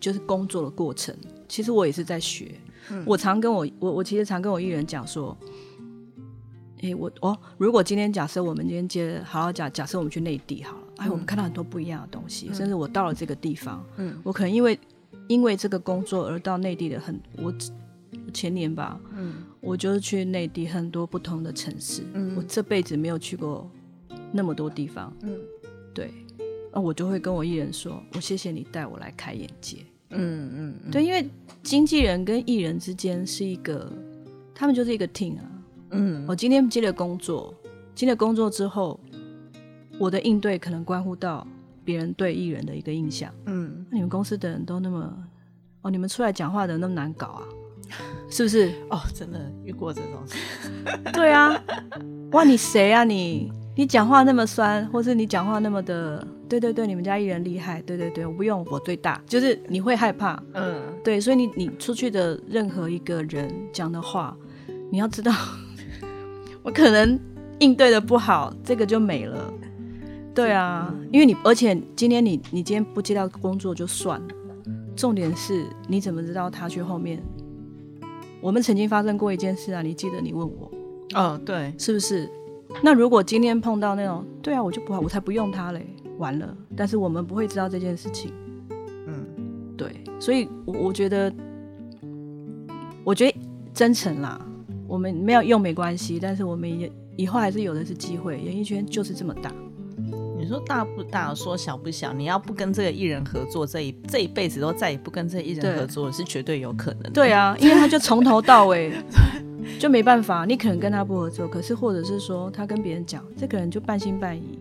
[0.00, 1.16] 就是工作的过程，
[1.48, 2.52] 其实我也是在学。
[3.04, 5.36] 我常跟我我我其实常跟我艺人讲说，
[6.82, 14.18] 诶，我哦，如果今天假设我们今天接好好假假设我们去内地好了，哎，我们看到很多不一样的东西，甚至我到了这个地方，嗯。
[14.22, 14.78] 我可能因为
[15.28, 17.52] 因为这个工作而到内地的很，我
[18.32, 19.34] 前年吧，嗯。
[19.60, 22.34] 我就是去内地很多不同的城市，嗯。
[22.36, 23.68] 我这辈子没有去过
[24.30, 25.38] 那么多地方，嗯。
[25.94, 26.12] 对，
[26.72, 29.78] 那我就会跟我艺人说，我谢谢你带我来开眼界，
[30.10, 30.90] 嗯嗯，嗯。
[30.90, 31.26] 对，因为
[31.62, 33.90] 经纪人跟艺人之间是一个，
[34.54, 35.44] 他们就是一个 team 啊，
[35.90, 37.54] 嗯我今天接了工作，
[37.94, 38.98] 接了工作之后，
[39.98, 41.46] 我的应对可能关乎到
[41.84, 43.32] 别人对艺人的一个印象。
[43.46, 45.12] 嗯，那你们公司的人都那么，
[45.82, 47.42] 哦，你们出来讲话的人那么难搞啊？
[48.28, 48.72] 是不是？
[48.90, 50.36] 哦，真的遇过这种事，
[51.12, 51.62] 对啊，
[52.32, 53.52] 哇，你谁啊你？
[53.78, 64.34] 你讲话那么酸，或是你讲话那么的，对对对，你们家艺人厉害，对对对，我不用，我最大，就是你会害怕，嗯，对，所以你你出去的任何一个人讲的话，
[64.90, 65.30] 你要知道，
[66.66, 67.16] 我可能
[67.60, 69.54] 应对的不好，这个就没了。
[70.34, 74.26] 对啊，因为你而且今天你你今天不接到工作就算了，
[74.96, 77.22] 重点是你怎么知道他去后面？
[78.40, 80.68] 我们曾经发生过一件事啊，你记得你问我，
[81.14, 82.28] 哦，对，是不是？
[82.82, 85.86] 那如果今天碰到那种，对啊，我就不好，我才不用他嘞，
[86.18, 86.52] 完了。
[86.76, 88.32] 但是我们不会知道这件事情，
[89.06, 89.24] 嗯，
[89.76, 91.32] 对，所以我我觉得，
[93.04, 93.38] 我觉得
[93.72, 94.44] 真诚啦，
[94.86, 98.38] 我们没有用没关系，但是我们也以后还是有的是机会。
[98.40, 99.52] 演艺圈就是这么大，
[100.38, 107.10] 你说大不大，说小不小，你要不跟这个艺人合作，这一这一辈子都再也不跟这个艺人合作，是绝对有可能的。
[107.10, 108.92] 对啊，因为他就从头到尾
[109.80, 114.58] 就没办法，你可能跟他不合作，可是或者是说他跟别人讲，这个人就半信半疑，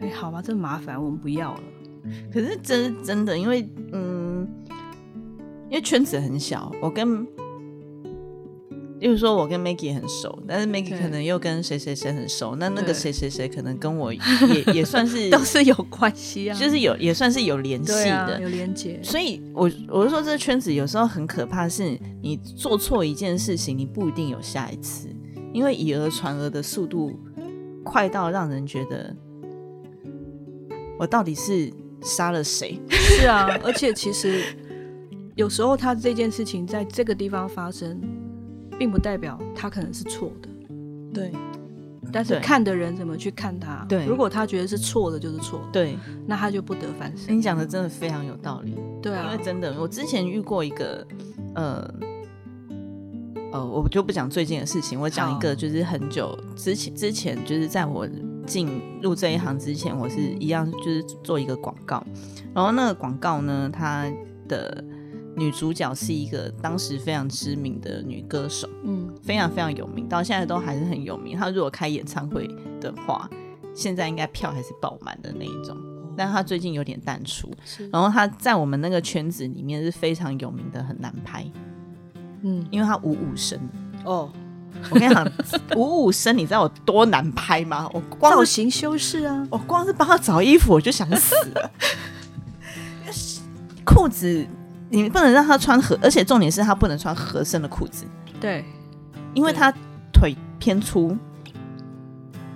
[0.00, 1.60] 哎，好吧，这麻烦，我们不要了。
[2.32, 4.48] 可是真真的，因为嗯，
[5.68, 7.26] 因为圈子很小，我跟，
[9.02, 14.20] 例如说我跟 Maggie 很熟，但是 Maggie 可能又跟谁谁谁很熟，那那个谁谁谁可能跟我也
[14.72, 18.40] 也算是 都是有关系啊，就是有也算是有联系的。
[18.40, 25.08] 有连接，所以我，我是说，这个圈子有时候很可怕，是你做错一件事情，你不一定有下一次，
[25.52, 27.18] 因为以讹传讹的速度
[27.82, 29.12] 快到让人觉得，
[30.96, 32.80] 我到底是杀了谁？
[32.88, 34.44] 是啊，而且其实
[35.34, 38.00] 有时候他这件事情在这个地方发生，
[38.78, 40.48] 并不代表他可能是错的，
[41.14, 41.32] 对。
[42.14, 44.04] 但是看的人怎么去看他，对。
[44.04, 47.34] 如果他觉得是错的，就是错的，对，那他就不得翻身。
[47.34, 48.76] 你讲的真的非常有道理。
[49.00, 49.30] 对啊。
[49.32, 51.06] 因为，真的，我之前遇过一个，
[51.54, 51.94] 呃，
[53.50, 58.06] 呃，我就不讲最近的事情，我讲一个，就是很久之前，之前就是在我
[58.46, 58.68] 进
[59.00, 62.04] 入这一行之前，我是一样就是做一个广告，
[62.52, 64.12] 然后那个广告呢，它
[64.48, 64.84] 的
[65.34, 71.36] 女主角是一个当时非常知名的女歌手，嗯，非常非常有名，到现在都还是很有名。
[71.36, 72.46] 她如果开演唱会
[72.80, 73.28] 的话，
[73.74, 75.76] 现在应该票还是爆满的那一种。
[76.14, 77.50] 但她最近有点淡出，
[77.90, 81.50] 然后她在我们那个圈子里面是非常有名的，很难拍，
[82.42, 83.58] 嗯，因为她五五声。
[84.04, 84.30] 哦，
[84.90, 85.32] 我跟你讲，
[85.74, 87.88] 五五身你知道有多难拍吗？
[87.94, 91.70] 我光是造型修饰啊，我光是帮她找衣服我就想死了。
[93.84, 94.46] 裤子
[94.92, 98.04] 你不能让他穿合，而且重点是他不能穿合身的裤子，
[98.38, 98.64] 对，
[99.34, 99.72] 因为他
[100.12, 101.16] 腿偏粗。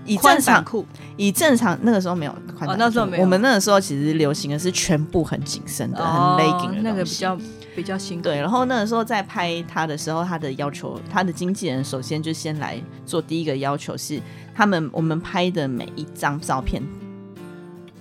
[0.08, 3.22] 以正常裤，以正常那个时候没有宽哦版裤那时候没有。
[3.24, 7.36] 我们那个时候其实流行的是全部很紧身的、哦很 legging 的那个比较
[7.74, 14.22] 比较辛苦，对，然后那个时候在拍他的时候，他的要求，他的经纪人首先就先来做第一个要求是，
[14.54, 16.80] 他们我们拍的每一张照片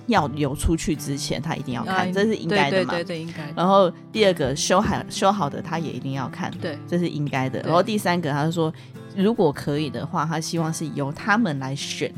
[0.08, 2.94] 要流出去之前，他一定要看，啊这是应该的嘛。
[2.94, 7.62] 对对对对，应该的，然后第二个修好修好的，他也一定要看，对，这是应该的。
[7.62, 8.72] 然后第三个，他就说，
[9.16, 12.14] 如果可以的话，他希望是由他们来选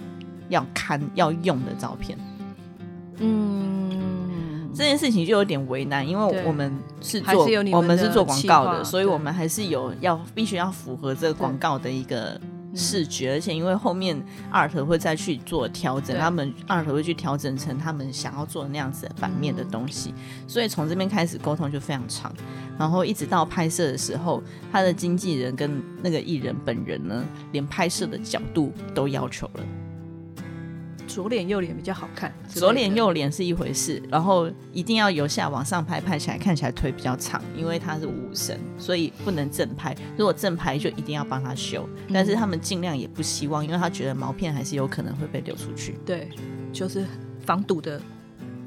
[0.50, 2.18] 要看要用的照片。
[3.20, 12.40] 嗯，这件事情就有点为难，因为我们是做我们是做广告的，所以我们还是有要必须要符合这个广告的一个
[12.78, 14.16] 视觉，而且因为后面
[14.54, 20.14] art 会再去做调整，他们 art 会去调整成他们想要做的那样子的版面的东西，
[20.48, 22.32] 所以从这边开始沟通就非常长，
[22.78, 29.64] 然后一直到拍摄的时候，他的经纪人跟那个艺人本人呢，连拍摄的角度都要求了。
[31.08, 39.96] 左脸右脸比较好看，左脸右脸是一回事，然后一定要由下往上拍，拍起来看起来腿比较长，因为它是五神，所以不能正拍。
[40.18, 46.30] 如果正拍就一定要帮他修，但是他们尽量也不希望，因为他觉得毛片还是有可能会被流出去，对，
[46.72, 47.06] 就是
[47.40, 48.00] 防堵的，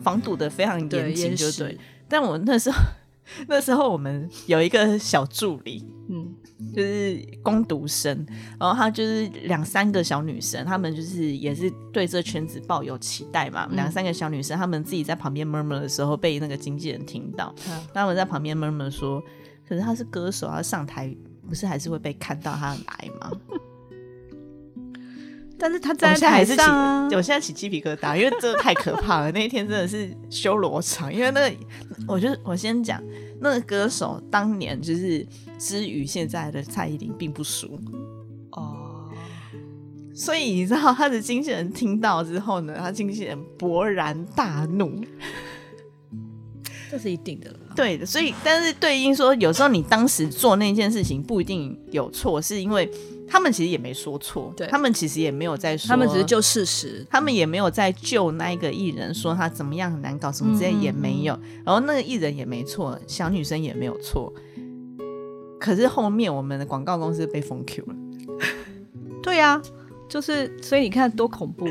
[0.02, 2.78] 防堵的非常，严谨，就对。，但我那时候
[3.46, 6.19] 那时候我们有一个小助理，嗯，
[6.80, 8.26] 就是攻读生，
[8.58, 13.66] 然后他就是两三个小女生，她们就是也是对这圈子抱有期待嘛。
[13.70, 19.22] 嗯两三个小女生，她们自己在旁边 murmur 的时候，被那个经纪人听到，啊他们在旁边 murmur 说
[19.68, 21.14] ：“可是他是歌手，他上台
[21.46, 23.30] 不是还是会被看到他很矮吗？”
[25.60, 29.30] 但是他我在台现在还是起，上啊，我现在起鸡皮疙瘩，因为这个太可怕了。
[29.32, 31.56] 那一天真的是修罗场，因为那个，
[32.08, 33.00] 我就我先讲，
[33.40, 35.26] 那个歌手当年就是
[35.58, 37.78] 之于现在的蔡依林并不熟。
[38.52, 39.08] 哦，
[40.14, 45.04] 所以你知道他的经纪人听到之后呢，他经纪人勃然大怒。
[46.90, 52.90] 这是一定的了啦，对的，所以但是对应说，有时候你当时做那件事情不一定有错，是因为
[53.30, 61.38] 他们其实也没说错，对他们其实也没有在说，他们只是就事实，他们也没有在救那一个艺人，说他怎么样很难搞，什么之类也没有。
[61.64, 64.32] 然后那个艺人也没错，小女生也没有错。
[65.60, 67.94] 可是后面我们的广告公司被封 Q 了，
[69.22, 69.60] 对呀、
[70.08, 71.68] 就是所以你看多恐怖，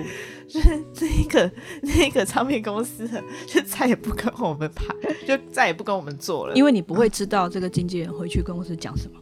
[0.48, 1.52] 就 是那个
[1.82, 3.10] 那个唱片公司
[3.48, 4.86] 就再也不跟我们拍，
[5.28, 6.56] 就再也不跟我们做了。
[6.56, 9.20] 因为你不会知道这个经纪人回去公司讲什么，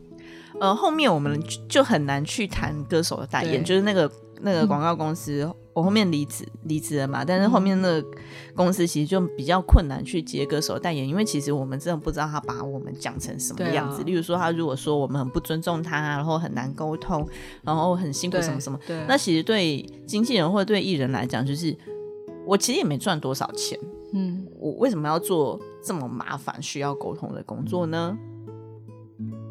[0.60, 8.08] 呃，后面我们就很难去谈歌手的代言，就是那个那个广告公司，我后面离职离职了嘛，但是后面那个
[8.56, 14.04] 公司其实就比较困难去接歌手的代言，因为其实我们真的不知道他把我们讲成什么样子。
[14.04, 17.28] 例如说，他如果说我们很不尊重他，然后很难沟通，
[17.62, 21.76] 然后很辛苦什么什么，对，那其实对经纪人或者对艺人来讲，就是
[22.48, 23.78] 我其实也没赚多少钱，
[24.14, 28.18] 嗯，我为什么要做这么麻烦需要沟通的工作呢？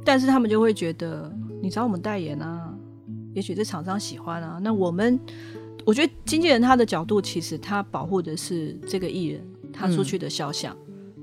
[0.07, 1.31] 但是他们就会觉得
[1.61, 2.73] 你找我们代言啊，
[3.35, 5.19] 也许这厂商喜欢啊，那我们
[5.85, 10.77] 我觉得经纪人他的角度，其实他保护的是这个艺人他出去的肖像，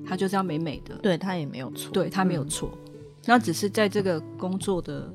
[0.06, 2.70] 他就是要美美的，对他也没有错，对他没有错，
[3.26, 5.12] 那只是在这个工作的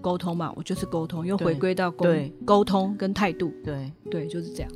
[0.00, 2.06] 沟通嘛，我就是沟通，又回归到沟
[2.44, 3.92] 沟通跟态度，对。
[4.10, 4.72] 对，就是这样。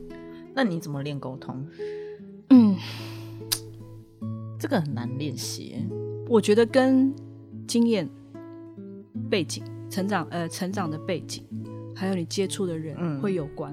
[0.55, 1.67] 那你怎么练沟通？
[2.51, 2.77] 嗯，
[4.59, 5.87] 这个很难练习。
[6.29, 7.15] 我觉得跟
[7.71, 8.11] 经验、
[9.31, 11.45] 背景、成长呃成长的背景，
[11.95, 13.73] 还有你接触的人嗯会有关。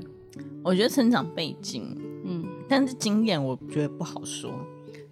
[0.64, 4.52] 我觉得成长背景，嗯，但是经验我觉得不好说。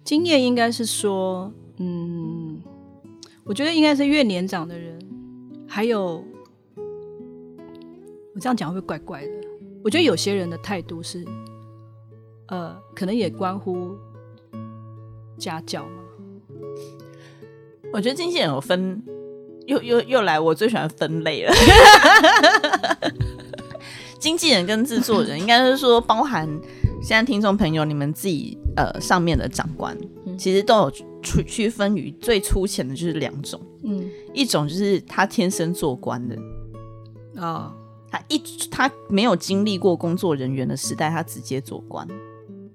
[0.04, 2.62] 经验应该是说，嗯，
[3.42, 4.96] 我觉得应该是越年长的人，
[5.66, 6.22] 还有
[8.36, 9.32] 我这样讲会不会怪怪的？
[9.82, 11.24] 我觉得有些人的态度是，
[12.46, 13.96] 呃，可能也关乎
[15.36, 16.04] 家教嘛。
[17.96, 19.02] 我觉得经纪人有分，
[19.64, 21.54] 又又又来我最喜欢分类了。
[24.20, 26.46] 经纪人跟制作人，应该是说包含
[27.00, 30.36] 现在听众朋友你们自己呃上面的长官，嗯。
[30.36, 34.06] 其实都有区区分于最粗浅的就是两种，嗯。
[34.34, 36.36] 一种就是他天生做官的，
[37.40, 37.74] 啊、
[38.10, 38.38] 他一
[38.70, 42.06] 他没有经历过工作人员的时代，他直接做官；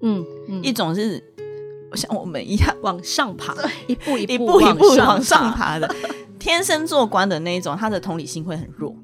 [0.01, 1.23] 嗯嗯，一种是
[1.95, 3.55] 像我们一样往上爬，
[3.87, 5.77] 一步一一步步一步往上爬。
[5.79, 5.93] 的，
[6.39, 8.95] 天生做官的那一种，他的同理心会很弱。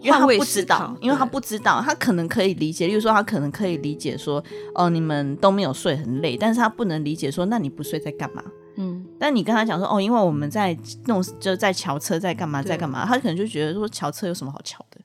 [0.00, 8.40] 因为他不知道，因为他不知道，他可能可以理解，例如说他可能可以理解说，哦，你们都没有睡很累，但是他不能理解说，那你不睡在干嘛？
[8.76, 9.04] 嗯。
[9.18, 10.76] 但你跟他讲说，哦，因为我们在
[11.06, 15.00] 弄，就是在桥车，在干嘛，在干嘛，他可能就觉得说，桥车有什么好瞧的？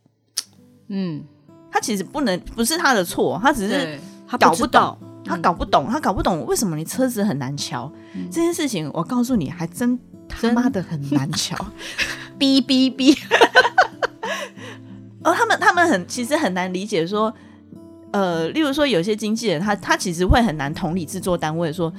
[0.89, 1.23] 嗯，
[1.71, 4.95] 他其实不能，不是他的错，他只是，他搞不懂，
[5.25, 8.89] 他搞不懂，他搞不懂为什么你车子很难瞧、嗯这件事情。
[8.93, 9.97] 我告诉你，还真
[10.27, 11.55] 他妈的很难瞧，
[12.39, 13.17] 哔哔哔。
[15.23, 17.33] 哦，他们他们很其实很难理解说，
[18.11, 21.93] 呃，例如说有些经纪人，他他其实会很难同理制作单位说，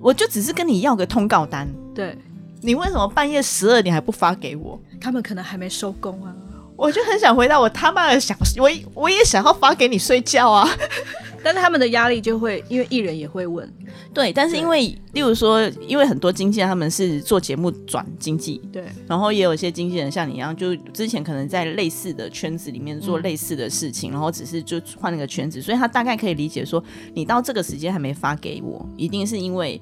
[0.00, 2.16] 我就只是跟你要个通告单，对
[2.62, 4.80] 你为什么半夜十二点还不发给我？
[4.98, 6.34] 他们可能还没收工啊。
[6.80, 10.66] 我就很想回答我他妈的想，我我也想要发给你睡觉啊。
[11.44, 13.70] 但是他们的压力就会，因为艺人也会问，
[14.14, 26.82] 对，但是因为例如说，因为很多经纪人他们是做节目转经纪，对，然后也有一些经纪人像你一样，就之前可能在类似的圈子里面做类似的事情，然后只是就换了个圈子，所以他大概可以理解说，
[27.14, 29.80] 你到这个时间还没发给我，一定是因为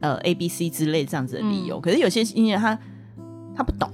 [0.00, 1.80] 呃 A、B、C 之类这样子的理由。
[1.80, 2.78] 可是有些经纪人他
[3.56, 3.90] 他不懂，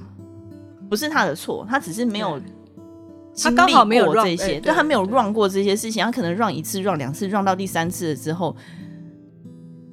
[0.91, 2.39] 不是他的错，他只是没有
[3.41, 8.55] 他刚好没有这些，哎对对他没有对 run 过这些事情，他可能 run 一次、run 两次、run 到第三次了之后，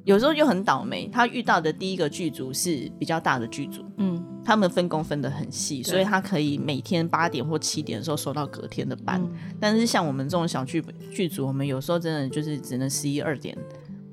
[0.04, 1.08] 有时候就很倒霉。
[1.12, 9.20] 他遇到的第一个剧组是比较大的剧组，嗯他们分工分得很细，所以他可以每天八点或七点的时候收到隔天的班。
[9.22, 9.30] 嗯
[9.60, 10.82] 但是像我们这种小剧
[11.12, 13.56] 剧组，我们有时候真的就是只能十一二点，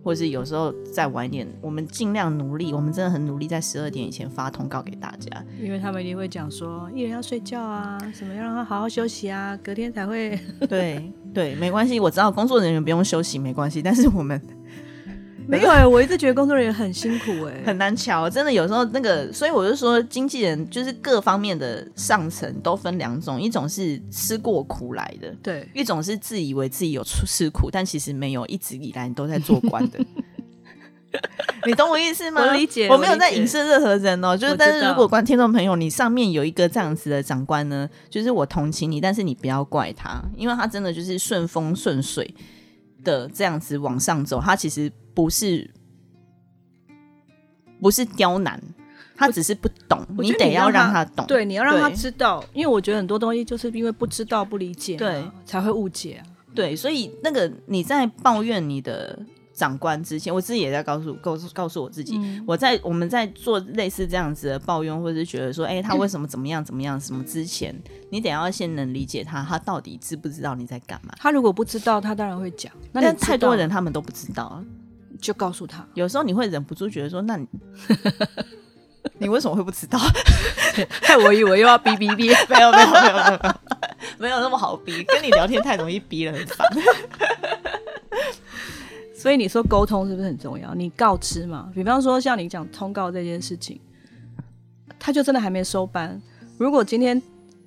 [0.05, 1.47] 或是有时候再晚一点。
[1.59, 5.43] 我们尽量努力，我们真的很努力，在十二点以前发通告给大家。
[5.59, 10.39] 因为他们一定会讲说，艺人要睡觉啊，什么要让他好好休息啊，隔天才会。
[10.69, 14.39] 对对，没关系，我知道工作人员不用休息没关系，但是我们
[15.47, 29.99] 没有哎、我一直觉得工作人员很辛苦哎、很难瞧，真的有时候那个，所以我就说，经纪人就是各方面的上层都分两种，一种是吃过苦来的，对，一种是自以为自己有出吃苦，但其实没有，一直以来你都在做官的。
[31.65, 32.41] 你懂我意思吗？
[32.41, 42.35] 我理解我没有在影射任何人哦，就是但是如果观听众朋友，你上面有一个这样子的长官呢，就是我同情你，但是你不要怪他，因为他真的就是顺风顺水
[43.05, 45.71] 的这样子往上走，他其实不是
[47.81, 48.61] 不是刁难，
[49.15, 51.25] 他只是不懂，你得要让让他懂。
[51.25, 56.27] 对，你要让他知道，因为我觉得很多东西就是因为不知道、不理解嘛，对才会误解啊。
[56.53, 59.19] 对，所以那个你在抱怨你的
[59.53, 67.75] 长官之前，我自己也在告诉告诉告诉我自己，嗯我在我们在做类似这样子的抱怨，或者是觉得说，哎、他为什么怎么样怎么样什么之前，
[68.09, 71.13] 你得要先能理解他，他到底知不知道你在干嘛。
[71.17, 72.71] 他如果不知道，他当然会讲。
[72.93, 74.63] 那但太多人他们都不知道啊，
[75.25, 77.47] 就告诉他，有时候你会忍不住觉得说，那你
[79.17, 79.97] 你为什么会不知道？
[81.01, 82.27] 害我以为又要逼逼逼。
[82.47, 83.39] 没有没有没有没有
[84.19, 86.67] 没有那么好逼， 跟你聊天太容易逼了，很烦。
[89.15, 90.75] 所以你说沟通是不是很重要？
[90.75, 93.81] 你告知嘛，比方说像你讲通告这件事情，
[94.99, 96.21] 他就真的还没收班。
[96.59, 97.19] 如果今天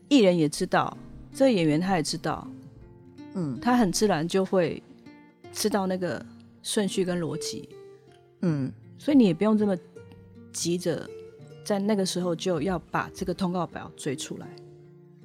[0.09, 0.97] 艺人也知道，
[1.35, 2.47] 这个演员他也知道，
[3.35, 4.81] 嗯他很自然就会
[5.53, 6.25] 知道那个
[6.63, 7.69] 顺序跟逻辑，
[8.43, 9.77] 嗯，所以你也不用这么
[10.53, 11.09] 急着
[11.65, 14.47] 在那个时候就要把这个通告表追出来。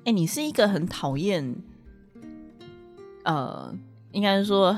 [0.06, 1.56] 哎、你是一个很讨厌，
[3.24, 3.74] 呃，
[4.12, 4.78] 应该是说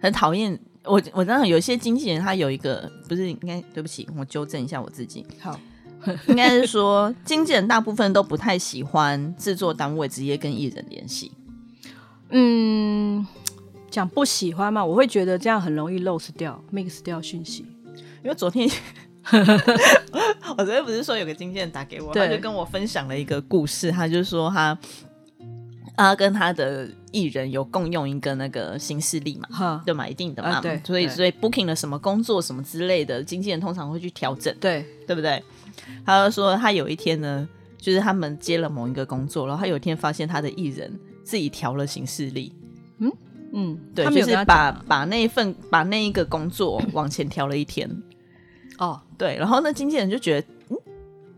[0.00, 0.58] 很讨厌。
[0.84, 5.58] 我我知道有些经纪人他有一个不是应该对不起，我纠正一下我自己，好，
[6.28, 11.32] 应该是说经纪人大部分都不太喜欢制作单位直接跟艺人联系。
[12.30, 13.26] 嗯，
[13.90, 17.64] 讲不喜欢嘛，我会觉得这样很容易 lose 掉、mix 掉讯息。
[18.22, 18.68] 因为昨天
[19.30, 24.76] 我昨天不是说有个经纪人打给我，他就跟我分享了一个故事，他就说他
[25.96, 29.48] 他跟他的艺人有共用一个那个新势力嘛。
[29.50, 35.42] 哈，对嘛，一定的嘛，啊对对所以所以 booking 了什么工作什么之类的，经纪人通常会去调整，对，对不对？
[36.04, 42.52] 他就说他有一天呢，就是他们接了某一个工作，然后他有一天发现他的艺人自己调了行事历，
[42.98, 43.10] 嗯，
[43.94, 47.90] 对，他们有跟他就是把把那一份把那一个工作往前调了一天，
[48.78, 50.76] 哦，对，然后那经纪人就觉得，嗯，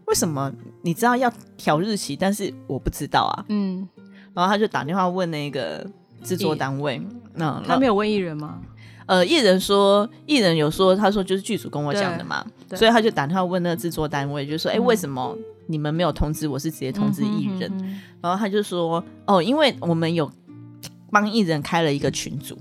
[0.07, 0.53] 为什么
[0.83, 3.45] 你知道要调日期，但是我不知道啊？
[3.49, 3.89] 嗯，
[4.35, 5.87] 然后他就打电话问那个
[6.23, 7.01] 制作单位，
[7.35, 8.61] 那他没有问艺人吗？
[9.07, 15.37] 呃，艺人说，艺人有说，他说就是剧组跟我讲的嘛，对对所以他就打电话问那个制作单位，就说，哎、嗯为什么
[15.67, 17.69] 你们没有通知我是直接通知艺人？
[17.75, 20.31] 嗯哼然后他就说，哦，因为我们有
[21.11, 22.59] 帮艺人开了一个群组，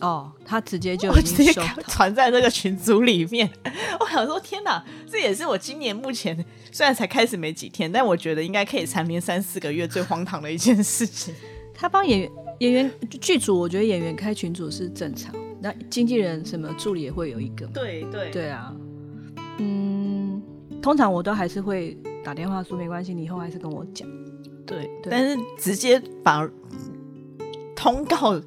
[0.00, 1.52] 哦，他直接就已直接
[1.88, 3.48] 传在那个群组里面。
[3.98, 11.34] 我想说，天哪，这也是我今年目前虽然才开始没几天，但我觉得应该可以蝉联三四个月最荒唐的一件事情。
[11.74, 12.90] 他帮演员演员
[13.20, 18.74] 剧组，我觉得演员开群组是正常，那经纪人什么助理也会有一个，对对对啊，
[19.58, 20.42] 嗯，
[20.82, 24.08] 通常我都还是会打电话说没关系，你以后还是跟我讲。
[24.66, 26.48] 对，对但是直接把
[27.80, 28.38] 通告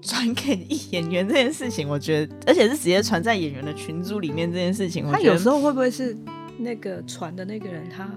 [0.00, 6.16] 传给演员这件事情，我觉得，而且是直接传在演员的群组里面这件事情，我他觉得有时候会不会是
[6.56, 8.08] 那个传的那个人他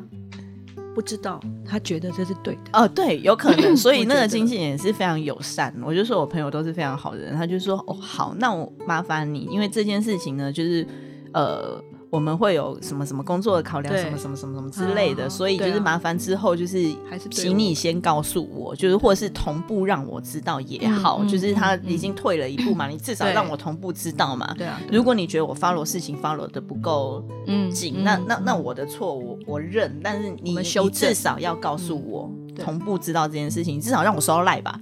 [0.94, 2.62] 不知道，他觉得这是对的？
[2.74, 5.74] 哦，对，有可能， 所以那个经纪人也是非常友善。
[5.84, 10.86] 我就说我朋友都是非常好的人，他就说哦好，那我麻烦你，因为这件事情呢，就是
[11.34, 11.84] 呃。
[12.14, 16.94] 我们会有什么什么工作的考量，什么什么什么什么之类的，啊所以就是麻烦之后就是
[17.32, 24.54] 请你先告诉我，就是或者是同步让我知道也好，就是他已经退了一步嘛， 你至少对让我同步知道嘛。
[24.56, 34.80] 对啊，如果你觉得我 follow 事情 follow 的不够嗯紧，那那那我的错我我认，但是你你至少要告诉我，对同步知道这件事情，至少让我收到赖吧。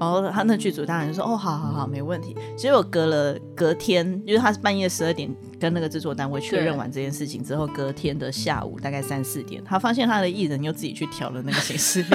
[0.00, 2.36] 嗯然后他那剧组当然就说哦，好好好，没问题。
[2.56, 12.08] 结果隔了隔天，就是他是半夜十二点跟那个制作单位确认完这件事情之后，隔天的下午大概三四点，他发现他的艺人又自己去调了那个形式历，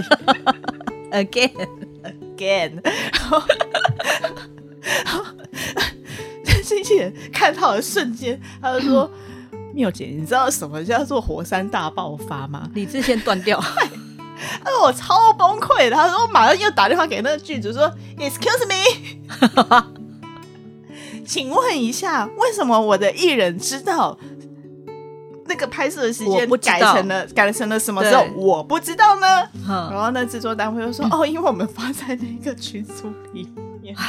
[1.11, 1.51] again
[2.37, 3.41] again， 然后
[6.63, 9.09] 经纪人看到的瞬间，他就说
[9.73, 13.59] ：“缪姐，你知道什么叫做火山大爆发吗？”理智线断掉，
[14.63, 18.75] 他说我超崩溃的，他说我马上又打电话给那个剧组说，Excuse me，
[21.25, 24.17] 请问一下，为什么我的艺人知道
[25.47, 29.27] 那个拍摄的时间改成了改成了什么时候，我不知道呢？
[29.67, 33.47] 哼然后那制作单位就说， 哦，因为我们发在那个群组里
[33.81, 33.95] 面，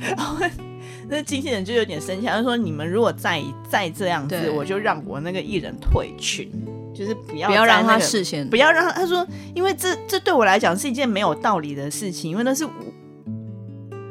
[0.00, 0.36] 然后。
[1.08, 6.50] 那经纪人就有点生气，他说：“你们如果再再这样子，我就让我那个艺人退群，
[6.94, 8.92] 就是不要不要让他事先不要让他。
[8.92, 12.70] 他说，因为这这对我来讲是一件没有道理的事情，因为那是我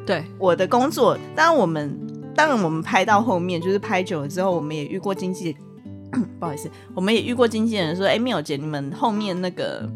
[0.06, 1.18] 对我的工作。
[1.36, 1.98] 当然我们
[2.36, 5.56] 当然我们拍到后面，就是拍久了之后，我们也遇过经纪，
[6.40, 9.88] 不好意思，我们也遇过经纪人说，哎，妙姐，你们后面那个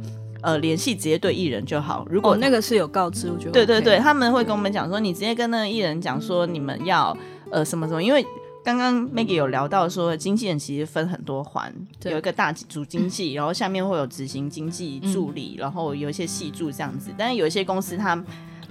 [0.41, 2.05] 呃联系直接对艺人就好。
[2.09, 7.17] 如果、哦，那个是有告知，我觉得对对对，他们会跟我们讲说，你直接跟那个艺人讲说，你们要
[7.51, 8.23] 呃什么什么，因为
[8.65, 11.71] 刚刚 Maggie 有聊到说，经纪人其实分很多环，
[12.05, 17.11] 有一个大主经纪， 然后下面会有执行经纪助理，然后有一些系助这样子。
[17.15, 18.19] 但是有一些公司它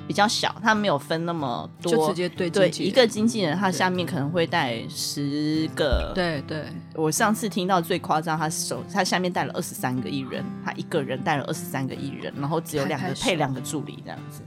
[0.08, 6.10] 比较小，它没有分那么多，就直接对对一个经纪人，他下面可能会带十个。
[6.12, 6.64] 对对
[6.96, 14.42] 我上次听到最夸张，他手他下面带了二十三个艺人，他一个人带了二十三个艺人，然后只有两个配两个助理这样子。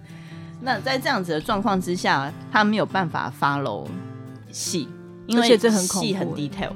[0.59, 3.87] 那在这样子的状况之下，他没有办法 follow
[4.51, 4.89] 戏，
[5.28, 6.71] 因为这很恐戏很 detail。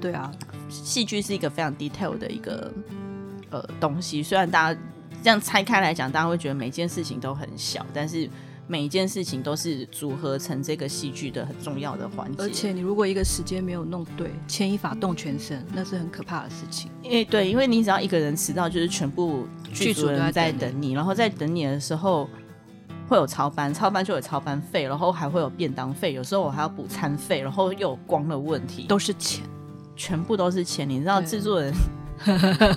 [0.00, 0.30] 对啊，
[0.68, 2.72] 戏剧是一个非常 detail 的一个
[3.50, 4.80] 呃东西，虽然大家
[5.22, 8.30] 这样拆开来讲，大家会觉得每件事情都很小，但是
[8.68, 12.42] 每一件事情都是组合成这个戏剧的很重要的环节。
[12.42, 16.90] 而且你如果一个时间没有弄对，牵一发动全身，那是很可怕的事情。
[17.02, 22.28] 因为对，因为你只要一个人迟到，就是全部剧组人在等你，然后在等你的时候
[23.08, 29.42] 会有超班，超班就有超班费，然后还会有便当费，有时候我还要补餐费，然后又有光的问题，都是钱，
[29.96, 30.88] 全部都是钱。
[30.88, 31.72] 你知道制作人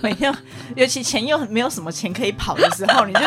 [0.02, 0.34] 没有，
[0.76, 3.20] 尤其钱又没有什么钱可以跑的时候，你就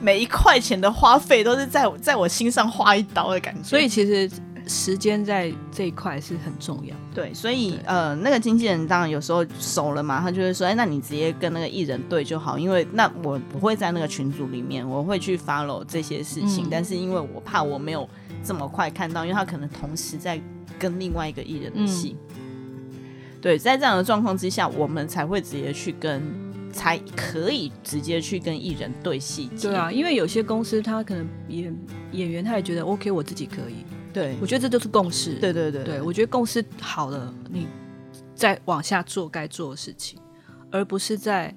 [0.00, 3.62] 每一块钱的花费都是在在我心上划一刀的感觉。
[3.62, 4.28] 所以其实
[4.66, 6.94] 时间在这一块是很重要。
[7.14, 18.08] 对，所以呃，那个经纪人当然有时候熟了嘛，他就会说，哎，那你直接跟那个艺人对就好，因为那我不会在那个群组里面，我会去 follow 这些事情，但是因为我怕我没有
[18.44, 20.40] 这么快看到，因为他可能同时在
[20.78, 22.16] 跟另外一个艺人的戏。
[23.40, 26.22] 对，在这样的状况之下，我们才会直接去跟，
[26.70, 29.50] 才可以直接去跟艺人对戏。
[29.60, 31.74] 对啊，因为有些公司他可能演
[32.12, 33.84] 演员他也觉得 OK，我自己可以。
[34.12, 35.34] 对，我觉得这就是共识。
[35.34, 37.66] 对对对，对我觉得共识好了，你
[38.34, 40.18] 再往下做该做的事情，
[40.70, 41.54] 而不是在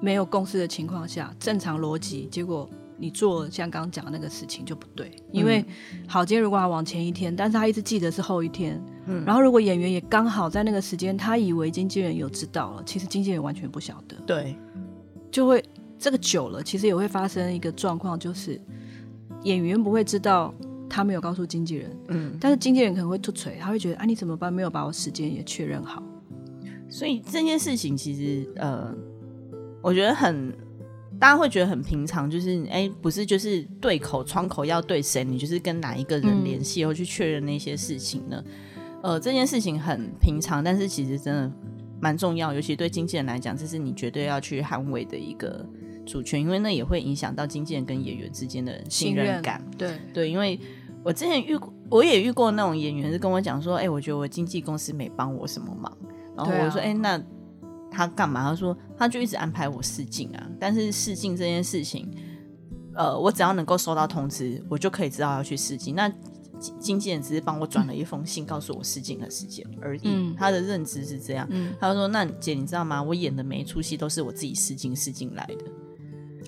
[0.00, 2.68] 没有共识的情况下正常逻辑，结果
[2.98, 5.10] 你做像刚刚讲的那个事情就不对。
[5.30, 5.64] 因为
[6.08, 8.82] 好，今天如果他往前一天，但是他一直记得是后一天。
[9.06, 14.16] 嗯，然后如果演员也刚好在那个时间，他以为经纪人有知道了，其实经纪人完全不晓得。
[14.26, 14.56] 对，
[15.30, 15.64] 就会
[15.98, 18.60] 这个久了，其实也会发生一个状况，就是
[19.44, 20.52] 演员不会知道
[20.88, 24.52] 他没有告诉经纪人，嗯，但是经纪人可能会吐锤，他会觉得啊，你怎么办？
[24.52, 26.02] 没有把我时间也确认好。
[26.88, 28.94] 所以这件事情其实呃，
[29.82, 30.52] 我觉得很
[31.18, 38.44] 大家会觉得很平常，就是哎，不是就是对口窗口要对谁，你就是跟哪一个人联系，然后去确认那些事情呢？
[39.02, 41.52] 呃，这件事情很平常，但是其实真的
[42.00, 45.64] 蛮重要，尤其对经纪人来讲，这是你绝对要去捍卫的一个
[46.06, 49.62] 主权，因为那也会影响到经纪人跟演员之间的信任感。
[49.76, 50.58] 对对，因为
[51.02, 55.94] 我之前遇过，我也遇过那种演员是跟我讲说，哎，我觉得我经纪公司没帮我什么忙，
[56.36, 57.20] 然后我说，哎，那
[57.90, 58.48] 他干嘛？
[58.48, 62.10] 他说他就一直安排我试镜啊，但是试镜这件事情，
[62.94, 65.94] 呃，我只要能够收到通知，我就可以知道要去试镜。
[65.94, 66.10] 那
[66.80, 70.34] 经纪人只是帮我转了一封信，告诉我试镜的时间而已。
[70.38, 71.46] 他的认知是这样。
[71.78, 73.02] 他说：“那姐，你知道吗？
[73.02, 75.64] 我演的每一出戏都是我自己试镜试镜来的。”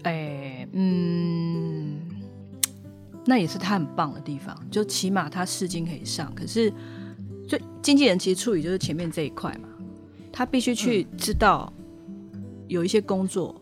[0.05, 2.01] 哎，嗯，
[3.27, 4.57] 那也是他很棒的地方。
[4.71, 6.33] 就起码他试镜可以上。
[6.35, 6.73] 可是，
[7.47, 9.69] 就经纪人其实处理就是前面这一块嘛，
[10.33, 11.73] 他必须去知道
[12.67, 13.61] 有一些工作，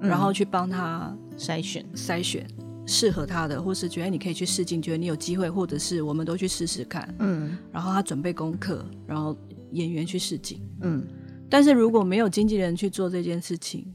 [0.00, 2.46] 然后去帮他筛选筛选。
[2.86, 7.08] 适合他的，或是觉得你可以去试镜，觉得你有机会，或者是我们都去试试看。
[7.20, 9.36] 嗯，然后他准备功课，然后
[9.70, 10.60] 演员去试镜。
[10.80, 11.06] 嗯，
[11.48, 13.86] 但是如果没有经纪人去做这件事情，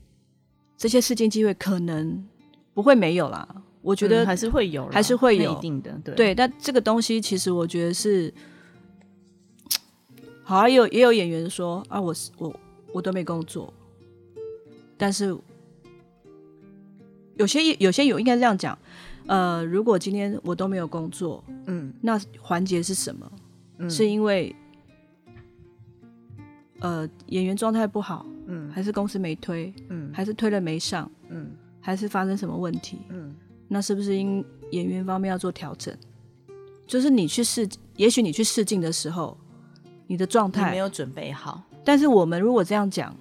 [0.77, 2.23] 这些试镜机会可能
[2.73, 3.47] 不会没有啦。
[3.81, 5.91] 我觉得还是会有，还是会有一定的。
[6.03, 8.33] 对对，但这个东西其实我觉得是，
[10.43, 12.59] 好啊，有也有演员说啊，我是我
[12.93, 13.73] 我都没工作，
[14.97, 15.37] 但是。
[17.37, 18.79] 有些有些有应该这样讲，
[19.25, 23.29] 呃，如果今天我都没有工作，嗯，那环节是什么？
[23.89, 24.55] 是因为
[26.79, 32.99] 呃演员状态不好，嗯，还是公司没推，嗯，还是推了没上，嗯，还是发生什么问题？
[33.09, 33.35] 嗯，
[33.67, 35.95] 那是不是因演员方面要做调整？
[36.87, 37.67] 就是你去试，
[37.97, 39.37] 也许你去试镜的时候，
[40.07, 41.63] 你的状态没有准备好。
[41.83, 43.15] 但是我们如果这样讲，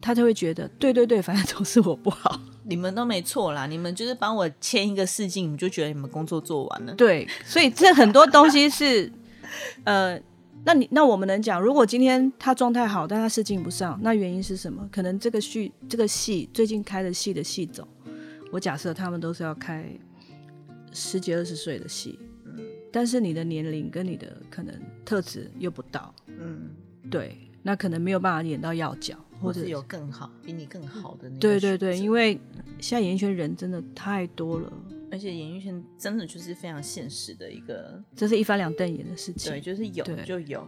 [0.00, 2.40] 他就会觉得，对对对，反正都是我不好。
[2.64, 6.94] 你们都没错啦，你们就是帮我签一个试镜，你就觉得你们工作做完了。
[6.94, 9.10] 对，所以这很多东西是，
[9.84, 10.20] 呃，
[10.64, 14.88] 那你那我们能讲，如果今天他状态好，但他试镜不上，那原因是什么？
[14.92, 17.86] 可能这个戏这个戏最近开的戏的戏种，
[18.50, 19.84] 我假设他们都是要开
[20.92, 22.58] 十几二十岁的戏，嗯，
[22.92, 26.70] 但是你的年龄跟你的可能特质又不到，嗯，
[27.10, 29.16] 对，那可能没有办法演到要角。
[29.40, 32.38] 或者有更好、比你更好的那对对对，因为
[32.78, 34.72] 现在演艺圈人真的太多了，
[35.12, 39.52] 而且演艺圈真的就是非常现实的一个，这是一翻两瞪眼的事情。
[39.52, 40.66] 对，就是有就有，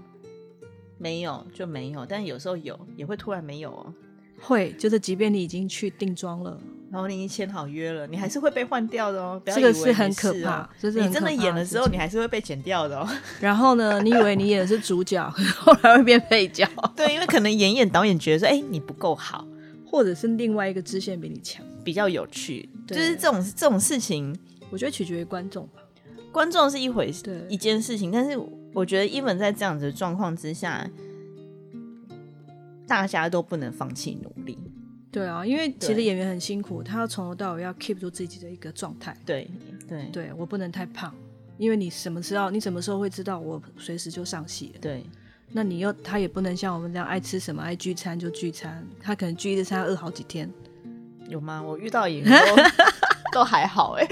[0.98, 3.94] 没有就没有，但有时候有也会突然没有哦。
[4.38, 6.60] 会，就是即便你已经去定妆了。
[6.90, 9.40] 然后你已经签好约了，你还是会被换掉的哦。
[9.46, 13.08] 这个是很可怕，就是你真的演的时候，你还是会被剪掉的哦。
[13.40, 15.28] 然后呢，你以为你演的是主角，
[15.58, 16.68] 后来会变配角。
[16.94, 19.44] 对，因为可能演演导演觉得说，哎，你不够好，
[19.84, 22.68] 或者是另外一个支线比你强，比较有趣。
[22.86, 24.36] 就是这种这种事情，
[24.70, 25.82] 我觉得取决于观众吧。
[26.32, 28.10] 观众是一回事，一件事情。
[28.10, 28.36] 但是
[28.72, 30.90] 我觉得，一本在这样子的状况之下，
[32.86, 34.58] 大家都不能放弃努力。
[35.12, 39.16] 对啊，因为其实演员很辛苦，他要从头到尾要 keep 住自己的一个状态。
[39.24, 39.48] 对
[39.86, 41.14] 对对我不能太胖，
[41.56, 44.80] 因为你什么时候你什么时候会知道我随时就上戏了？
[44.80, 45.04] 对
[45.52, 50.50] 那你又他也不能像我们这样爱吃什么爱聚餐就聚餐，他可能聚一次餐要饿好几天。
[51.28, 51.62] 有吗？
[51.62, 52.42] 我遇到演员
[53.32, 54.06] 都都还好哎、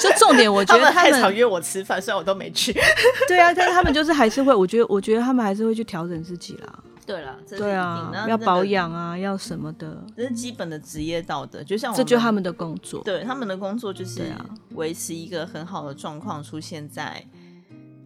[0.00, 2.72] 就重点，我觉得他们太常约我吃饭，虽然我都没去。
[3.26, 6.78] 对啊，但是他们就是还是会，我觉得我觉得他们还是会去调整自己啦。
[7.06, 13.02] 对了，对啊要保养啊，要什么的，这是基本的职业道德，就像我这就是他们的工作。
[13.04, 14.22] 对他们的工作就是
[14.70, 17.22] 维持一个很好的状况出现在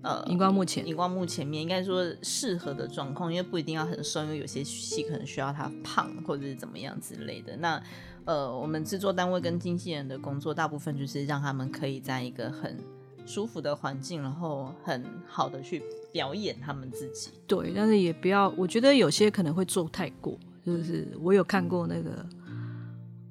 [0.09, 7.57] 呃荧光幕前荧光幕前面，应该说适合的状况，因为不一定要很瘦，因为有些戏可能需要他胖或者是怎么样之类的。
[7.59, 7.83] 那
[8.25, 12.79] 呃，我们制作单位跟经纪人的工作，大部分就是让他们可以在一个很
[13.27, 15.83] 舒服的环境，然后很好的去
[16.13, 17.31] 表演他们自己。
[17.47, 22.25] 对，但是也不要，我觉得有些可能会做太过，就是我有看过那个，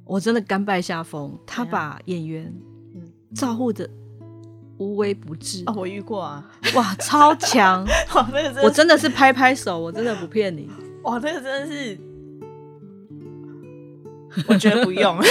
[0.03, 2.51] 我真的甘拜下风，他把演员
[2.95, 3.01] 嗯
[3.35, 3.87] 照顾的
[4.77, 6.43] 无微不至，哦，我遇过啊，
[6.75, 7.85] 哇，超强！
[8.15, 10.69] 哇，那个真我真的是拍拍手，我真的不骗你。
[11.03, 11.97] 哇，那个真的是，
[14.47, 15.17] 我觉得不用，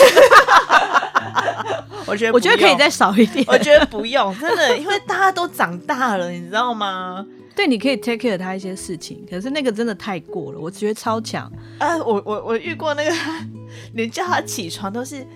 [2.06, 3.44] 我觉得我觉得可以再少一点。
[3.48, 7.24] 我觉得不用，真的，因为大家都长大了，你知道吗？
[7.54, 11.50] 对，你可以 take care 他一些事情，可是那个真的太过了，我觉得超强。
[11.78, 13.10] 啊，我我我遇过那个，
[13.94, 15.26] 连叫他起床都是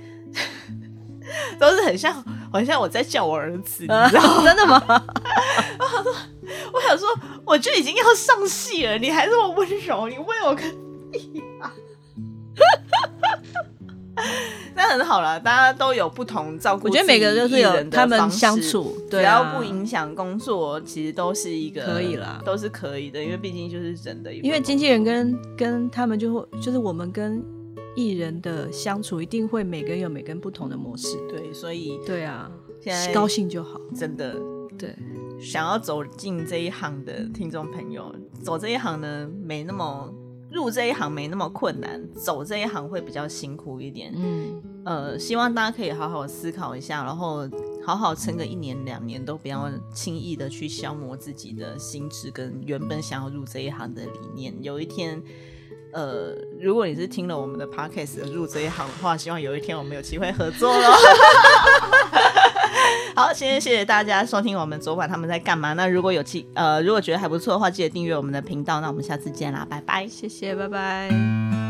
[1.58, 2.12] 都是很像，
[2.52, 4.42] 好像我在叫我儿子，你知道吗？
[4.44, 4.82] 真的吗？
[6.72, 7.08] 我想说，
[7.44, 10.62] 我就已经要上戏了，你还这么温柔，你为我个
[11.12, 11.72] 屁啊！
[14.74, 27.42] 那很好了，大家都有不同照顾我觉得每个都是有他们相处对只要啊不影响工作，其实都是一个可以啦都是可以的，因为毕竟就是真的一因为经纪人跟跟他们就会，就是我们跟
[27.96, 31.16] 艺人的相处，一定会每个人有每个人不同的模式。
[31.28, 33.80] 对，所以对啊，现在高兴就好。
[33.94, 34.40] 真的
[34.78, 34.96] 对，
[35.40, 40.12] 想要走进这一行的听众朋友，走这一行呢，没那么
[40.50, 44.12] 入这一行没那么困难，走这一行会比较辛苦一点。
[44.16, 47.48] 嗯，呃，希望大家可以好好思考一下，然后
[47.84, 54.54] 好好撑个一年两年，都不要轻易的去消磨自己的心智跟原本想要入这一行的理念。
[54.62, 55.22] 有一天。
[55.92, 60.90] 呃，如果你是听了我们的 podcast 入这一行的话，希望有一天我们有机会合作喽。
[63.16, 65.72] 好，先谢谢大家收听我们昨晚他们在干嘛。
[65.74, 68.80] 那如果有记呃，如果觉得还不错的话，记得订阅我们的频道。
[68.80, 70.06] 那我们下次见啦，拜拜。
[70.06, 71.69] 谢谢，拜拜。